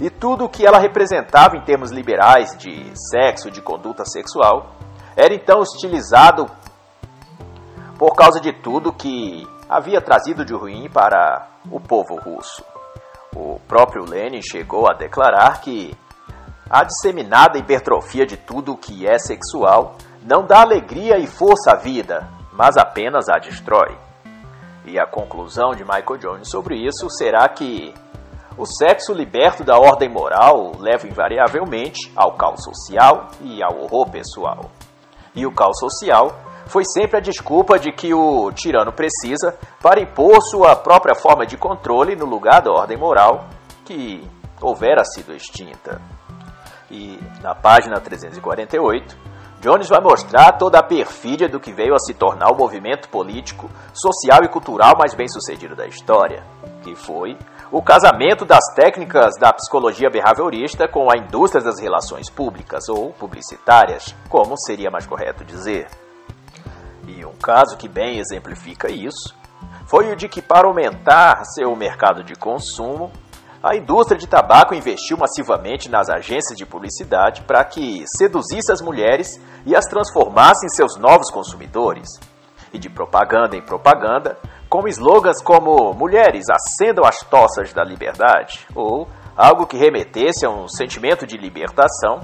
e 0.00 0.10
tudo 0.10 0.44
o 0.44 0.48
que 0.48 0.66
ela 0.66 0.78
representava 0.78 1.56
em 1.56 1.62
termos 1.62 1.90
liberais 1.90 2.56
de 2.56 2.92
sexo, 2.94 3.50
de 3.50 3.60
conduta 3.60 4.04
sexual, 4.04 4.72
era 5.16 5.34
então 5.34 5.60
hostilizado 5.60 6.46
por 7.98 8.14
causa 8.14 8.40
de 8.40 8.52
tudo 8.52 8.92
que 8.92 9.46
havia 9.68 10.00
trazido 10.00 10.44
de 10.44 10.54
ruim 10.54 10.88
para 10.90 11.48
o 11.70 11.80
povo 11.80 12.16
russo. 12.16 12.62
O 13.34 13.58
próprio 13.66 14.04
Lenin 14.04 14.42
chegou 14.42 14.88
a 14.88 14.94
declarar 14.94 15.60
que 15.60 15.96
a 16.68 16.84
disseminada 16.84 17.58
hipertrofia 17.58 18.26
de 18.26 18.36
tudo 18.36 18.72
o 18.72 18.76
que 18.76 19.06
é 19.06 19.18
sexual 19.18 19.96
não 20.22 20.44
dá 20.44 20.60
alegria 20.62 21.18
e 21.18 21.26
força 21.26 21.72
à 21.72 21.76
vida, 21.76 22.28
mas 22.52 22.76
apenas 22.76 23.28
a 23.28 23.38
destrói. 23.38 23.96
E 24.84 24.98
a 24.98 25.06
conclusão 25.06 25.70
de 25.72 25.84
Michael 25.84 26.18
Jones 26.18 26.50
sobre 26.50 26.76
isso 26.76 27.08
será 27.10 27.48
que 27.48 27.94
o 28.58 28.64
sexo 28.64 29.12
liberto 29.12 29.62
da 29.62 29.78
ordem 29.78 30.08
moral 30.08 30.72
leva 30.78 31.06
invariavelmente 31.06 32.10
ao 32.16 32.36
caos 32.36 32.64
social 32.64 33.28
e 33.42 33.62
ao 33.62 33.82
horror 33.82 34.10
pessoal. 34.10 34.70
E 35.34 35.46
o 35.46 35.52
caos 35.52 35.78
social 35.78 36.40
foi 36.66 36.84
sempre 36.84 37.18
a 37.18 37.20
desculpa 37.20 37.78
de 37.78 37.92
que 37.92 38.14
o 38.14 38.50
tirano 38.52 38.92
precisa 38.92 39.56
para 39.82 40.00
impor 40.00 40.40
sua 40.42 40.74
própria 40.74 41.14
forma 41.14 41.46
de 41.46 41.56
controle 41.56 42.16
no 42.16 42.24
lugar 42.24 42.62
da 42.62 42.72
ordem 42.72 42.96
moral 42.96 43.46
que 43.84 44.26
houvera 44.60 45.04
sido 45.04 45.34
extinta. 45.34 46.00
E 46.90 47.18
na 47.42 47.54
página 47.54 48.00
348, 48.00 49.16
Jones 49.66 49.88
vai 49.88 50.00
mostrar 50.00 50.52
toda 50.52 50.78
a 50.78 50.82
perfídia 50.82 51.48
do 51.48 51.58
que 51.58 51.72
veio 51.72 51.92
a 51.92 51.98
se 51.98 52.14
tornar 52.14 52.52
o 52.52 52.56
movimento 52.56 53.08
político, 53.08 53.68
social 53.92 54.44
e 54.44 54.48
cultural 54.48 54.94
mais 54.96 55.12
bem 55.12 55.26
sucedido 55.26 55.74
da 55.74 55.88
história, 55.88 56.44
que 56.84 56.94
foi 56.94 57.36
o 57.72 57.82
casamento 57.82 58.44
das 58.44 58.64
técnicas 58.76 59.34
da 59.40 59.52
psicologia 59.52 60.08
behaviorista 60.08 60.86
com 60.86 61.10
a 61.10 61.18
indústria 61.18 61.64
das 61.64 61.80
relações 61.80 62.30
públicas, 62.30 62.88
ou 62.88 63.12
publicitárias, 63.14 64.14
como 64.28 64.56
seria 64.56 64.88
mais 64.88 65.04
correto 65.04 65.44
dizer. 65.44 65.88
E 67.08 67.26
um 67.26 67.34
caso 67.34 67.76
que 67.76 67.88
bem 67.88 68.20
exemplifica 68.20 68.88
isso 68.88 69.34
foi 69.84 70.12
o 70.12 70.16
de 70.16 70.28
que, 70.28 70.40
para 70.40 70.68
aumentar 70.68 71.44
seu 71.44 71.74
mercado 71.74 72.22
de 72.22 72.36
consumo, 72.36 73.10
a 73.66 73.74
indústria 73.74 74.16
de 74.16 74.28
tabaco 74.28 74.76
investiu 74.76 75.18
massivamente 75.18 75.90
nas 75.90 76.08
agências 76.08 76.56
de 76.56 76.64
publicidade 76.64 77.42
para 77.42 77.64
que 77.64 78.04
seduzisse 78.16 78.70
as 78.70 78.80
mulheres 78.80 79.40
e 79.64 79.74
as 79.74 79.86
transformasse 79.86 80.64
em 80.64 80.68
seus 80.68 80.96
novos 80.96 81.32
consumidores. 81.32 82.08
E 82.72 82.78
de 82.78 82.88
propaganda 82.88 83.56
em 83.56 83.60
propaganda, 83.60 84.38
com 84.68 84.86
slogans 84.86 85.42
como 85.42 85.92
Mulheres, 85.94 86.44
acendam 86.48 87.04
as 87.04 87.18
tochas 87.24 87.72
da 87.72 87.82
liberdade, 87.82 88.64
ou 88.72 89.08
algo 89.36 89.66
que 89.66 89.76
remetesse 89.76 90.46
a 90.46 90.50
um 90.50 90.68
sentimento 90.68 91.26
de 91.26 91.36
libertação, 91.36 92.20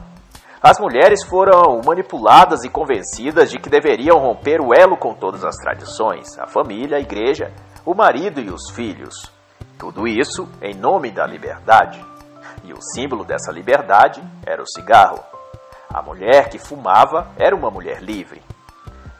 as 0.62 0.78
mulheres 0.78 1.24
foram 1.24 1.80
manipuladas 1.84 2.62
e 2.62 2.68
convencidas 2.68 3.50
de 3.50 3.58
que 3.58 3.68
deveriam 3.68 4.18
romper 4.18 4.60
o 4.60 4.72
elo 4.72 4.96
com 4.96 5.12
todas 5.12 5.44
as 5.44 5.56
tradições, 5.56 6.38
a 6.38 6.46
família, 6.46 6.98
a 6.98 7.00
igreja, 7.00 7.52
o 7.84 7.96
marido 7.96 8.40
e 8.40 8.48
os 8.48 8.70
filhos. 8.70 9.41
Tudo 9.82 10.06
isso 10.06 10.48
em 10.62 10.76
nome 10.76 11.10
da 11.10 11.26
liberdade. 11.26 12.00
E 12.62 12.72
o 12.72 12.80
símbolo 12.80 13.24
dessa 13.24 13.50
liberdade 13.50 14.22
era 14.46 14.62
o 14.62 14.66
cigarro. 14.68 15.18
A 15.92 16.00
mulher 16.00 16.48
que 16.50 16.56
fumava 16.56 17.32
era 17.36 17.56
uma 17.56 17.68
mulher 17.68 18.00
livre. 18.00 18.40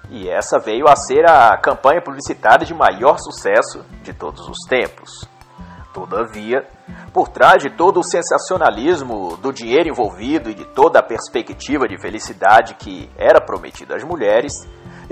E 0.09 0.29
essa 0.31 0.61
veio 0.61 0.87
a 0.87 0.94
ser 0.94 1.29
a 1.29 1.57
campanha 1.57 2.01
publicitária 2.01 2.64
de 2.64 2.72
maior 2.72 3.18
sucesso 3.18 3.85
de 4.05 4.12
todos 4.12 4.48
os 4.48 4.59
tempos. 4.68 5.11
Todavia, 5.92 6.64
por 7.12 7.27
trás 7.27 7.61
de 7.61 7.68
todo 7.68 7.98
o 7.98 8.05
sensacionalismo 8.05 9.37
do 9.38 9.53
dinheiro 9.53 9.88
envolvido 9.88 10.48
e 10.48 10.55
de 10.55 10.64
toda 10.64 11.01
a 11.01 11.03
perspectiva 11.03 11.88
de 11.88 12.01
felicidade 12.01 12.75
que 12.75 13.11
era 13.18 13.40
prometida 13.40 13.96
às 13.96 14.05
mulheres, 14.05 14.53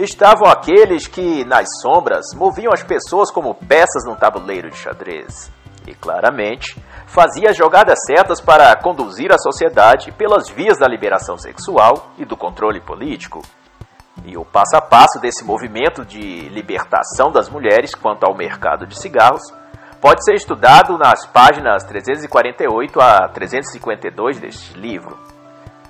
estavam 0.05 0.49
aqueles 0.49 1.07
que, 1.07 1.45
nas 1.45 1.69
sombras, 1.83 2.25
moviam 2.35 2.73
as 2.73 2.83
pessoas 2.83 3.31
como 3.31 3.55
peças 3.55 4.05
num 4.05 4.15
tabuleiro 4.15 4.71
de 4.71 4.77
xadrez. 4.77 5.51
e 5.87 5.95
claramente 5.95 6.77
fazia 7.07 7.51
as 7.51 7.57
jogadas 7.57 7.99
certas 8.07 8.41
para 8.41 8.77
conduzir 8.77 9.33
a 9.33 9.39
sociedade 9.39 10.13
pelas 10.13 10.49
vias 10.49 10.79
da 10.79 10.87
liberação 10.87 11.37
sexual 11.37 12.13
e 12.19 12.25
do 12.25 12.37
controle 12.37 12.81
político. 12.81 13.43
E 14.25 14.37
o 14.37 14.45
passo 14.45 14.77
a 14.77 14.81
passo 14.81 15.19
desse 15.19 15.43
movimento 15.45 16.05
de 16.05 16.49
libertação 16.51 17.33
das 17.33 17.49
mulheres 17.49 17.95
quanto 17.95 18.25
ao 18.25 18.37
mercado 18.37 18.87
de 18.87 19.01
cigarros 19.01 19.43
pode 20.01 20.25
ser 20.25 20.35
estudado 20.35 20.97
nas 20.97 21.27
páginas 21.27 21.83
348 21.85 23.01
a 23.01 23.29
352 23.29 24.39
deste 24.39 24.79
livro. 24.79 25.19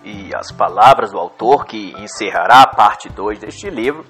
E 0.03 0.35
as 0.35 0.51
palavras 0.51 1.13
do 1.13 1.19
autor 1.19 1.67
que 1.67 1.93
encerrará 1.99 2.63
a 2.63 2.67
parte 2.67 3.09
2 3.09 3.39
deste 3.39 3.69
livro 3.69 4.05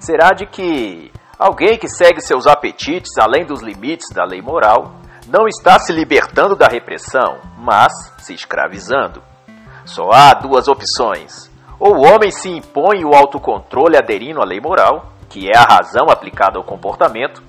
será 0.00 0.30
de 0.30 0.46
que 0.46 1.12
alguém 1.38 1.78
que 1.78 1.88
segue 1.88 2.20
seus 2.20 2.46
apetites 2.46 3.12
além 3.18 3.46
dos 3.46 3.62
limites 3.62 4.08
da 4.12 4.24
lei 4.24 4.42
moral 4.42 4.96
não 5.28 5.46
está 5.46 5.78
se 5.78 5.92
libertando 5.92 6.56
da 6.56 6.66
repressão, 6.66 7.38
mas 7.58 7.92
se 8.18 8.34
escravizando. 8.34 9.22
Só 9.84 10.10
há 10.12 10.34
duas 10.34 10.68
opções: 10.68 11.50
ou 11.78 11.96
o 11.96 12.04
homem 12.04 12.30
se 12.30 12.48
impõe 12.48 13.04
o 13.04 13.14
autocontrole 13.14 13.96
aderindo 13.96 14.40
à 14.40 14.44
lei 14.44 14.60
moral, 14.60 15.12
que 15.28 15.48
é 15.48 15.56
a 15.56 15.62
razão 15.62 16.06
aplicada 16.10 16.58
ao 16.58 16.64
comportamento, 16.64 17.42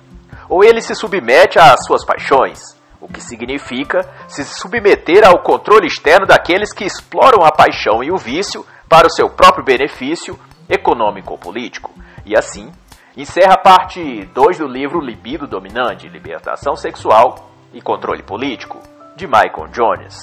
ou 0.49 0.63
ele 0.63 0.81
se 0.81 0.95
submete 0.95 1.60
às 1.60 1.86
suas 1.86 2.05
paixões, 2.05 2.76
o 2.99 3.07
que 3.07 3.21
significa 3.21 4.07
se 4.27 4.43
submeter 4.43 5.27
ao 5.27 5.41
controle 5.41 5.88
externo 5.88 6.25
daqueles 6.25 6.73
que 6.73 6.86
exploram 6.86 7.43
a 7.43 7.51
paixão 7.51 8.03
e 8.03 8.12
o 8.12 8.17
vício 8.17 8.65
para 8.89 9.07
o 9.07 9.12
seu 9.12 9.29
próprio 9.29 9.63
benefício 9.63 10.38
econômico 10.69 11.31
ou 11.31 11.38
político. 11.38 11.93
E 12.25 12.36
assim, 12.38 12.71
encerra 13.15 13.53
a 13.53 13.62
parte 13.62 14.25
2 14.33 14.57
do 14.57 14.67
livro 14.67 14.99
Libido 14.99 15.47
Dominante, 15.47 16.07
Libertação 16.07 16.75
Sexual 16.75 17.49
e 17.73 17.81
Controle 17.81 18.23
Político, 18.23 18.79
de 19.15 19.25
Michael 19.25 19.67
Jones. 19.71 20.15